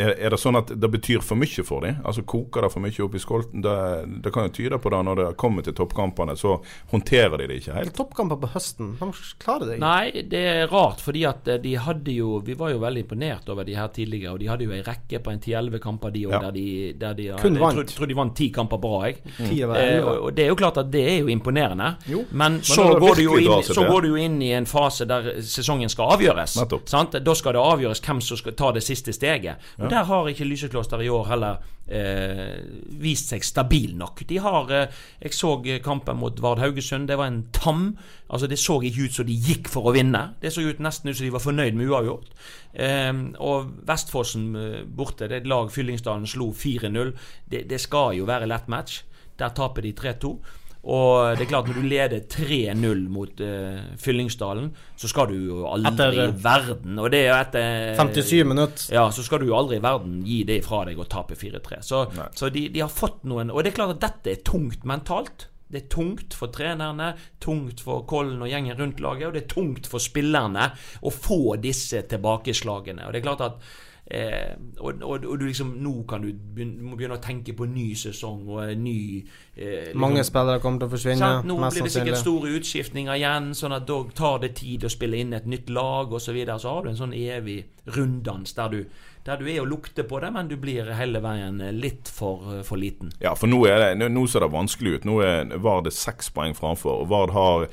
[0.01, 2.01] er, er, det sånn at det betyr for mye for dem?
[2.07, 3.65] Altså Koker det for mye opp i skolten?
[3.65, 3.77] Det,
[4.25, 6.57] det, kan jo tyde på det når det kommer til toppkampene, så
[6.93, 7.95] håndterer de det ikke helt.
[7.97, 9.11] Toppkamper på høsten, de
[9.43, 9.85] klarer det ikke.
[9.85, 13.49] Nei, det er rart, fordi at eh, de hadde jo Vi var jo veldig imponert
[13.53, 16.25] over de her tidligere, og de hadde jo ei rekke på en 10-11 kamper, de
[16.29, 16.43] òg, ja.
[16.47, 16.67] der de,
[17.01, 17.81] der de Kun vant.
[17.81, 19.21] Jeg tror, de vant ti kamper bra, jeg.
[19.39, 19.51] Mm.
[19.51, 22.25] Eh, og, det er jo klart at det er jo imponerende, jo.
[22.31, 25.91] men, så, men går inn, så, går du jo inn, i en fase der sesongen
[25.93, 26.57] skal avgjøres.
[26.71, 29.71] Da skal det avgjøres hvem som skal ta det siste steget.
[29.91, 31.59] Der har ikke Lysekloster i år heller
[31.91, 32.61] eh,
[33.03, 34.23] vist seg stabil nok.
[34.29, 37.09] De har eh, Jeg så kampen mot Vard Haugesund.
[37.09, 37.97] Det var en tam.
[38.31, 40.23] Altså Det så ikke ut som de gikk for å vinne.
[40.41, 42.31] Det så ut nesten ut som de var fornøyd med uavgjort.
[42.75, 47.15] Eh, og Vestfossen eh, borte, det er et lag Fyllingsdalen slo 4-0.
[47.51, 49.03] Det, det skal jo være lett match.
[49.41, 50.35] Der taper de 3-2.
[50.81, 55.67] Og det er klart, når du leder 3-0 mot uh, Fyllingsdalen, så skal du jo
[55.69, 58.87] aldri etter, i verden Og det er etter 57 minutter.
[58.97, 61.83] Ja, så skal du jo aldri i verden gi det fra deg og tape 4-3.
[61.85, 62.07] Så,
[62.37, 65.51] så de, de, har fått noen Og det er klart at dette er tungt mentalt.
[65.71, 67.13] Det er tungt for trenerne,
[67.45, 70.73] tungt for Kollen og gjengen rundt laget, og det er tungt for spillerne
[71.07, 73.05] å få disse tilbakeslagene.
[73.07, 73.71] Og det er klart at
[74.11, 77.93] Eh, og, og, og, du liksom nå kan du begynne, begynne å tenke på ny
[77.95, 81.21] sesong og ny eh, liksom, Mange spillere kommer til å forsvinne.
[81.21, 81.47] Sant?
[81.47, 85.21] Nå blir det sikkert store utskiftninger igjen, sånn at da tar det tid å spille
[85.23, 86.27] inn et nytt lag osv.
[86.31, 86.59] Så, videre.
[86.63, 87.61] så har du en sånn evig
[87.95, 88.81] runddans der du,
[89.25, 92.81] der du er og lukter på det, men du blir hele veien litt for, for
[92.81, 93.13] liten.
[93.21, 95.09] Ja, for nå, det, nå ser det vanskelig ut.
[95.09, 97.03] Nå er Vard seks poeng framfor.
[97.05, 97.67] og Vard har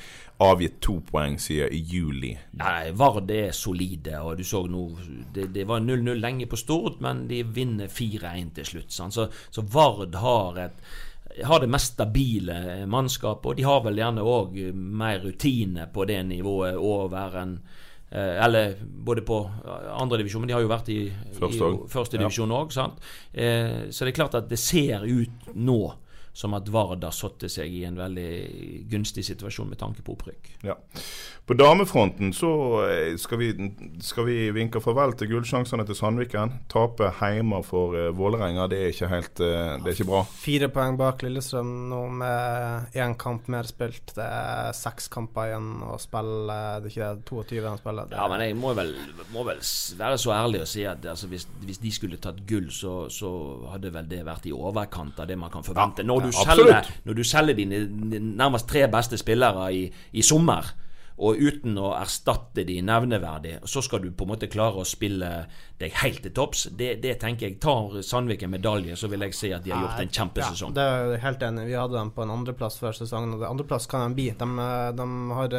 [0.44, 2.34] avgitt to poeng siden i juli.
[2.60, 4.20] Nei, Vard er solide.
[4.22, 4.90] og du så nå,
[5.34, 8.92] Det, det var 0-0 lenge på Stord, men de vinner 4-1 til slutt.
[8.92, 10.86] Så, så, Vard har, et,
[11.44, 16.24] har det mest stabile mannskapet, og de har vel gjerne òg mer rutine på det
[16.28, 19.42] nivået over en Eh, eller både på
[20.00, 21.00] andredivisjon, men de har jo vært i,
[21.36, 21.88] Første i også.
[21.92, 22.76] førstedivisjon òg.
[23.34, 25.82] Eh, så det er klart at det ser ut nå
[26.38, 28.30] som at Varda satte seg i en veldig
[28.92, 30.52] gunstig situasjon med tanke på opprykk.
[30.68, 30.76] Ja.
[31.48, 32.50] På damefronten så
[32.86, 33.48] eh, skal vi,
[34.04, 36.52] skal vi vinke farvel til gullsjansene til Sandviken.
[36.70, 40.20] Tape hjemme for uh, Vålerenga, det er ikke helt uh, Det er ikke bra.
[40.28, 44.12] Fire poeng bak Lillestrøm nå med én kamp mer spilt.
[44.18, 46.60] Det er seks kamper igjen å spille.
[46.84, 48.12] Det er ikke det 22 de spiller.
[48.12, 48.94] Det Ja, men jeg må vel,
[49.34, 49.64] må vel
[50.04, 53.32] være så ærlig å si at altså, hvis, hvis de skulle tatt gull, så, så
[53.72, 56.04] hadde vel det vært i overkant av det man kan forvente.
[56.04, 57.86] Ja, når, du ja, selger, når du selger dine,
[58.20, 60.74] nærmest tre beste spillere i, i sommer,
[61.18, 65.32] og uten å erstatte de nevneverdig, så skal du på en måte klare å spille
[65.82, 66.68] deg helt til topps.
[66.78, 69.82] Det, det tenker jeg tar Sandvik en medalje, så vil jeg si at de har
[69.82, 70.76] gjort en kjempesesong.
[70.76, 71.66] Ja, det er jeg helt enig.
[71.72, 74.30] Vi hadde dem på en andreplass før sesongen, og andreplass kan de bli.
[74.38, 74.70] De,
[75.00, 75.10] de
[75.40, 75.58] har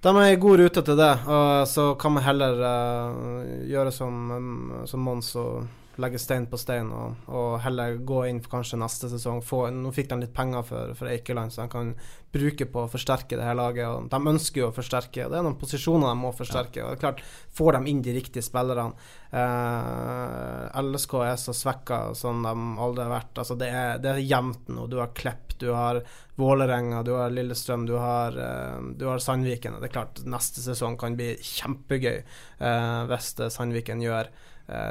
[0.00, 4.30] de er i god rute til det, og så kan man heller eh, gjøre som,
[4.32, 5.66] um, som Mons og
[6.00, 9.42] legge stein på stein, og, og heller gå inn for kanskje neste sesong.
[9.44, 11.94] Få, nå fikk de litt penger for, for Eikeland, så de kan
[12.30, 13.88] bruke på å forsterke det her laget.
[13.88, 16.84] Og de ønsker jo å forsterke, det er noen posisjoner de må forsterke.
[16.84, 17.24] og det er klart,
[17.56, 18.94] Får de inn de riktige spillerne
[19.34, 23.40] eh, LSK er så svekka som de aldri har vært.
[23.42, 24.86] Altså, det, er, det er jevnt nå.
[24.90, 26.02] Du har Klepp, du har
[26.40, 29.80] Vålerenga, du har Lillestrøm, du har, eh, du har Sandviken.
[29.80, 34.30] Det er klart, neste sesong kan bli kjempegøy eh, hvis eh, Sandviken gjør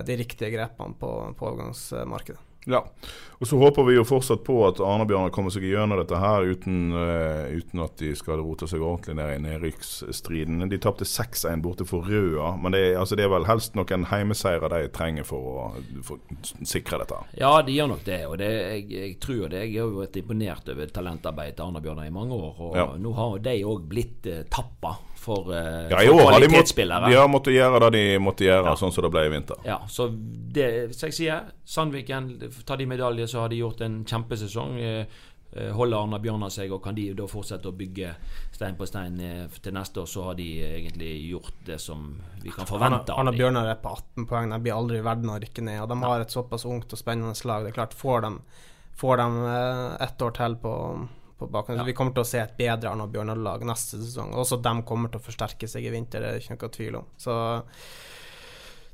[0.06, 2.46] de riktige grepene på, på overgangsmarkedet.
[2.68, 2.82] Ja.
[3.40, 6.92] Og så håper vi jo fortsatt på at Arne-Bjørnar kommer seg gjennom dette her uten,
[6.92, 10.66] uh, uten at de skal rote seg ordentlig ned i nedrykksstriden.
[10.70, 14.76] De tapte 6-1 borte for Røa, men det altså, det er vel helst noen heimeseirer
[14.76, 15.66] de trenger for å,
[16.06, 16.20] for
[16.68, 17.22] sikre dette.
[17.40, 18.20] Ja, de gjør nok det.
[18.28, 19.64] Og det, jeg, jeg tror det.
[19.70, 22.60] Jeg har jo vært imponert over talentarbeidet til Arne Bjørnar i mange år.
[22.68, 22.90] Og Ja.
[23.00, 27.10] nå har de òg blitt uh, tappa for, uh, Ja, I for kvalitetsspillere.
[27.10, 28.76] de har måttet gjøre det de måtte gjøre, Ja.
[28.76, 29.58] sånn som det ble i vinter.
[29.66, 32.32] Ja, så det så jeg sier, Sandviken,
[32.66, 34.80] tar de medalje, så har de gjort en kjempesesong.
[34.80, 35.06] Eh,
[35.56, 38.16] eh, Holder Arna Bjørnar seg, og kan de da fortsette å bygge
[38.54, 39.18] stein på stein
[39.62, 43.36] til neste år, så har de egentlig gjort det som vi kan forvente Arna av.
[43.38, 45.82] Bjørnar er på 18 poeng, de blir aldri i verden å rykke ned.
[45.82, 47.64] Og de har et såpass ungt og spennende lag.
[47.64, 48.40] Det er klart, får de,
[48.96, 49.28] får de
[50.02, 50.74] ett år til på,
[51.40, 51.78] på bakgrunn.
[51.80, 51.84] Ja.
[51.88, 54.34] Vi kommer til å se et bedre Arna Bjørnar-lag neste sesong.
[54.36, 57.06] Også de kommer til å forsterke seg i vinter, det er ikke noe tvil om.
[57.18, 57.38] Så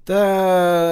[0.06, 0.20] det,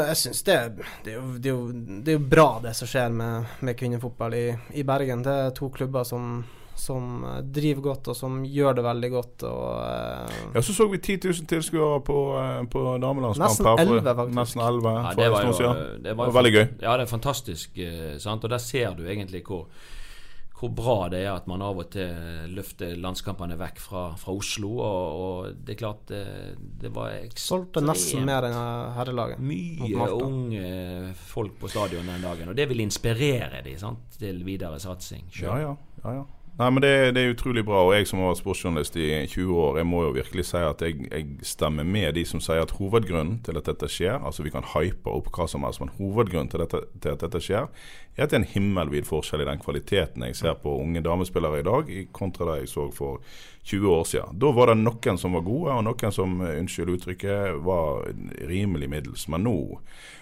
[0.09, 0.57] jeg syns det,
[1.05, 3.77] det, er jo- det, er jo- det er jo bra, det som skjer med, med
[3.77, 5.21] kvinnefotball i, i Bergen.
[5.21, 6.43] Det er to klubber som,
[6.75, 7.21] som
[7.53, 9.43] driver godt, og som gjør det veldig godt.
[9.45, 13.53] Og, eh, Ja, Så så vi 10 000 tilskuere på, eh, på damelandskamp.
[13.53, 14.35] Her for- 11 faktisk.
[14.41, 16.67] Nesten 11 Ja, det var jo, det Det var var veldig gøy.
[16.81, 17.77] Ja, det er fantastisk.
[17.77, 18.43] eh, Sant?
[18.43, 19.67] Og der ser du egentlig hvor,
[20.63, 24.69] hvor bra det er at man av og til løfter landskampene vekk fra, fra Oslo.
[24.79, 26.23] Og, og det er klart det,
[26.79, 28.55] det var solgte nesten mer enn
[28.95, 29.43] herrelaget.
[29.43, 32.53] Mye unge folk på stadion den dagen.
[32.53, 33.99] Og det vil inspirere de sant?
[34.23, 35.25] til videre satsing.
[35.41, 35.75] Ja, ja.
[36.03, 36.23] ja, ja.
[36.53, 37.79] Nei, men det, det er utrolig bra.
[37.81, 40.83] Og jeg som har vært sportsjournalist i 20 år, jeg må jo virkelig si at
[40.85, 44.53] jeg, jeg stemmer med de som sier at hovedgrunnen til at dette skjer, altså vi
[44.53, 47.71] kan hype opp hva som helst, men hovedgrunnen til, dette, til at dette skjer,
[48.13, 51.63] er at det er en himmelvid forskjell i den kvaliteten jeg ser på unge damespillere
[51.63, 53.25] i dag, kontra det jeg så for
[53.65, 54.37] 20 år siden.
[54.45, 58.05] Da var det noen som var gode, og noen som, eh, unnskyld uttrykket, var
[58.45, 59.25] rimelig middels.
[59.25, 59.57] Men nå,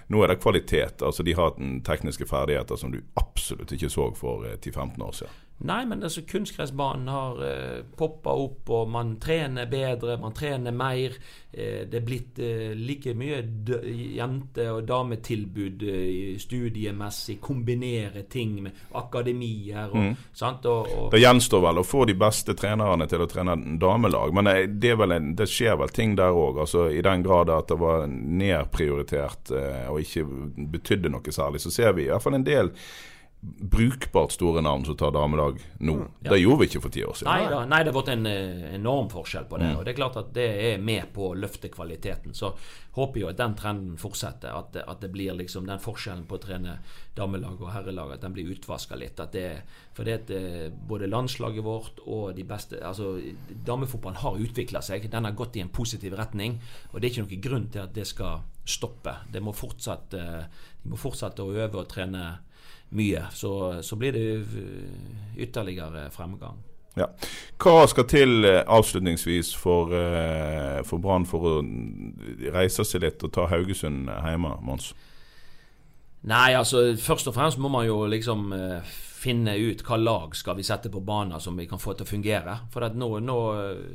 [0.07, 1.03] nå er det kvalitet.
[1.03, 5.39] Altså De har tekniske ferdigheter som du absolutt ikke så for eh, 10-15 år siden.
[5.61, 11.13] Nei, men altså kunstgressbanen har eh, poppa opp, og man trener bedre, man trener mer.
[11.51, 13.41] Eh, det er blitt eh, like mye
[14.17, 17.37] jente- og dametilbud eh, studiemessig.
[17.43, 20.65] Kombinere ting med akademier og, sant?
[20.65, 24.49] og, og Det gjenstår vel å få de beste trenerne til å trene damelag, men
[24.49, 26.63] eh, det, en, det skjer vel ting der òg.
[26.65, 30.25] Altså, I den grad at det var nedprioritert eh, og ikke
[30.73, 32.73] betydde noe særlig, så ser vi i hvert fall en del
[33.41, 35.95] brukbart store navn som tar damelag nå.
[36.19, 37.31] Det gjorde vi ikke for ti år siden.
[37.31, 39.69] Nei da, nei, det har vært en eh, enorm forskjell på det.
[39.71, 39.79] Mm.
[39.79, 42.35] Og det er klart at det er med på å løfte kvaliteten.
[42.37, 42.51] Så
[42.93, 44.53] håper jo at den trenden fortsetter.
[44.53, 46.75] At, at det blir liksom den forskjellen på å trene
[47.17, 49.17] damelag og herrelag, at den blir utvaska litt.
[49.23, 49.47] At det,
[49.97, 53.15] for det at eh, både landslaget vårt og de beste Altså,
[53.65, 55.09] damefotballen har utvikla seg.
[55.09, 56.59] Den har gått i en positiv retning.
[56.91, 59.17] Og det er ikke noen grunn til at det skal stoppe.
[59.33, 62.25] Det må fortsatt, eh, de må fortsette å øve og trene
[62.91, 63.25] mye.
[63.31, 66.59] Så, så blir det eh, ytterligere fremgang.
[66.99, 67.07] Ja.
[67.61, 71.53] Hva skal til eh, avslutningsvis for, eh, for Brann for å
[72.51, 74.91] reise seg litt og ta Haugesund hjemme, Mons?
[76.27, 78.51] Nei, altså først og fremst må man jo liksom
[79.21, 82.09] finne ut hva lag skal vi sette på banen som vi kan få til å
[82.09, 82.55] fungere.
[82.73, 83.37] For at nå, nå,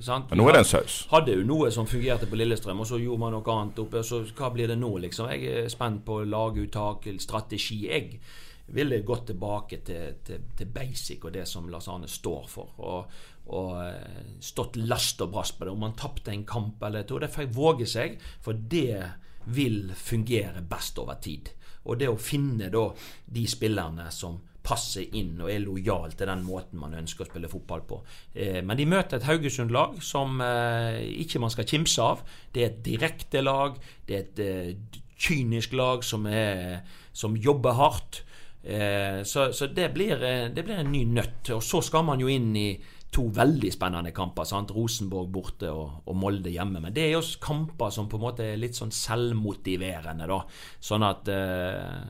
[0.03, 0.33] sant?
[0.33, 0.97] Men nå er det en saus.
[1.11, 4.03] Hadde jo noe som fungerte på Lillestrøm, og så gjorde man noe annet oppe.
[4.07, 5.31] Så hva blir det nå, liksom?
[5.35, 7.85] Jeg er spent på laguttak, strategi.
[7.87, 8.21] Jeg
[8.67, 12.73] ville gått tilbake til, til, til, basic og det som Lars Arne står for.
[12.83, 13.21] Og,
[13.55, 15.75] og eh, stått last og brast på det.
[15.77, 18.19] Om man tapte en kamp eller to, det får jeg våge seg.
[18.43, 19.13] For det
[19.55, 21.53] vil fungere best over tid.
[21.87, 22.89] Og det å finne da
[23.31, 27.51] de spillerne som passer inn og er lojal til den måten man ønsker å spille
[27.51, 28.01] fotball på.
[28.35, 32.27] Eh, men de møter et Haugesund-lag som eh, ikke man skal kimse av.
[32.51, 33.79] Det er et direkte lag.
[34.09, 36.83] Det er et kynisk lag som, er,
[37.15, 38.26] som jobber hardt.
[38.67, 41.53] Eh, så, så det, blir, eh, det, blir, en ny nøtt.
[41.55, 42.71] Og så skal man jo inn i
[43.15, 44.49] to veldig spennende kamper.
[44.49, 44.73] Sant?
[44.75, 46.83] Rosenborg borte og, og, Molde hjemme.
[46.83, 50.43] Men det er jo kamper som på en måte er litt sånn selvmotiverende, da.
[50.91, 52.05] Sånn at eh,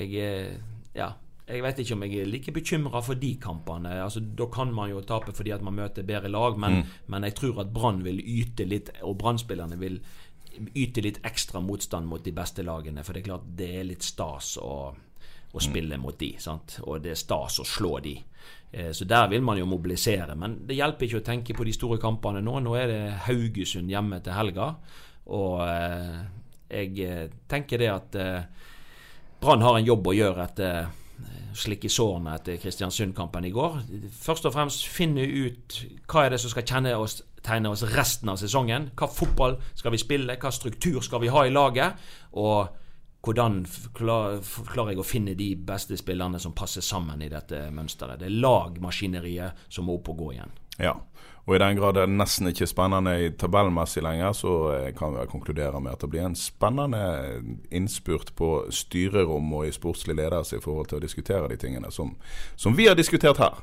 [0.00, 0.26] jeg
[0.96, 1.12] Ja.
[1.46, 3.92] Jeg vet ikke om jeg er like bekymra for de kampene.
[4.02, 6.96] Altså, da kan man jo tape fordi at man møter bedre lag, men, mm.
[7.14, 10.00] men jeg tror at Brann vil yte litt, og Brann-spillerne vil
[10.74, 13.04] yte litt ekstra motstand mot de beste lagene.
[13.06, 14.72] For det er klart det er litt stas å,
[15.56, 16.78] å spille mot de, sant?
[16.84, 18.16] og det er stas å slå de.
[18.72, 20.34] Eh, så der vil man jo mobilisere.
[20.36, 22.58] Men det hjelper ikke å tenke på de store kampene nå.
[22.60, 24.74] Nå er det Haugesund hjemme til helga.
[25.32, 26.20] Og eh,
[26.68, 28.20] jeg eh, tenker det at
[29.40, 30.86] Brann har en jobb å gjøre etter
[31.56, 33.78] slikke sårene etter Kristiansund-kampen i går.
[34.20, 35.78] Først og fremst finne ut
[36.10, 38.90] hva er det som skal kjenne oss, tegne oss resten av sesongen.
[38.98, 41.96] Hva fotball skal vi spille, hva struktur skal vi ha i laget?
[42.36, 42.68] Og
[43.26, 43.64] hvordan
[43.96, 48.20] klarer jeg å finne de beste spillerne som passer sammen i dette mønsteret?
[48.20, 50.54] Det er lagmaskineriet som må opp og gå igjen.
[50.78, 50.94] Ja,
[51.46, 55.14] og i den grad det nesten ikke er spennende i tabellmessig lenger, så eh, kan
[55.14, 57.02] vi konkludere med at det blir en spennende
[57.70, 62.16] innspurt på styrerom og i sportslig ledelse i forhold til å diskutere de tingene som,
[62.58, 63.62] som vi har diskutert her.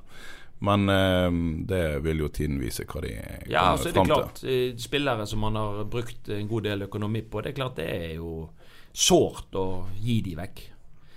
[0.64, 1.30] Men eh,
[1.68, 4.16] det vil jo tiden vise hva de kommer ja, altså, fram til.
[4.16, 4.44] Ja, så er det klart.
[4.48, 7.90] Eh, spillere som man har brukt en god del økonomi på, det er klart det
[7.92, 8.48] er jo
[8.94, 9.68] sårt å
[10.00, 10.62] gi de vekk.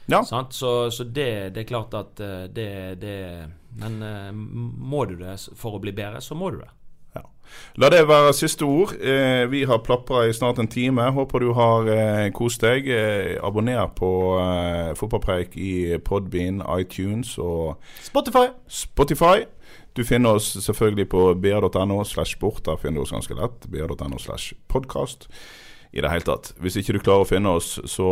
[0.06, 0.22] Ja.
[0.24, 3.48] Så, så det, det, er klart at eh, det, det
[3.80, 6.70] Men eh, må du det for å bli bedre, så må du det.
[7.16, 7.24] Ja.
[7.82, 8.94] La det være siste ord.
[9.00, 11.10] Eh, vi har plapra i snart en time.
[11.10, 12.88] Håper du har eh, kost deg.
[12.88, 14.12] Eh, abonner på
[14.96, 18.48] Fotballpreik i Podbean, iTunes og Spotify.
[18.68, 19.44] Spotify.
[19.96, 22.64] Du finner oss selvfølgelig på br.no slash sport.
[22.66, 23.68] Der finner du oss ganske lett.
[23.72, 25.30] br.no slash podkast
[25.92, 26.52] i det hele tatt.
[26.62, 28.06] Hvis ikke du klarer å finne oss, så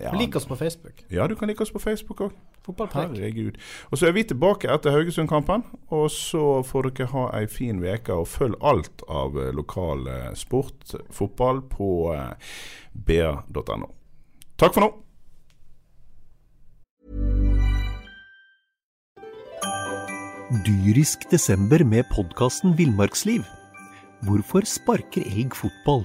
[0.00, 0.12] ja.
[0.16, 1.04] Lik oss på Facebook.
[1.12, 2.36] Ja, du kan like oss på Facebook òg.
[2.66, 3.60] Herregud.
[3.90, 5.62] Og så er vi tilbake etter Haugesund-kampen.
[5.94, 10.08] Og så får dere ha ei en fin uke, og følg alt av eh, lokal
[10.34, 12.54] sport, fotball, på eh,
[13.06, 13.92] br.no.
[14.58, 14.92] Takk for nå.
[20.66, 23.42] Dyrisk desember med podkasten Villmarksliv.
[24.22, 26.04] Hvorfor sparker elg fotball?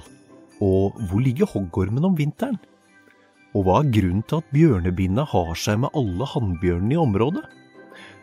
[0.62, 2.60] Og hvor ligger hoggormen om vinteren?
[3.52, 7.42] Og hva er grunnen til at bjørnebinna har seg med alle hannbjørnene i området?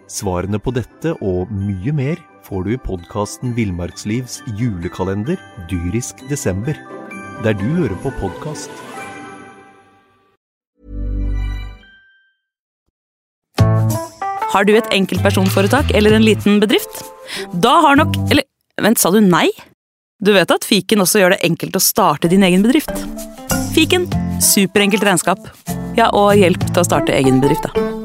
[0.09, 5.37] Svarene på dette og mye mer får du i podkasten Villmarkslivs julekalender
[5.69, 6.79] dyrisk desember,
[7.43, 8.71] der du hører på podkast.
[14.49, 17.03] Har du et enkeltpersonforetak eller en liten bedrift?
[17.53, 18.47] Da har nok Eller
[18.81, 19.51] vent, sa du nei?
[20.19, 22.91] Du vet at fiken også gjør det enkelt å starte din egen bedrift?
[23.71, 24.09] Fiken
[24.43, 25.47] superenkelt regnskap.
[25.95, 27.98] Ja, og hjelp til å starte egen bedrift, da.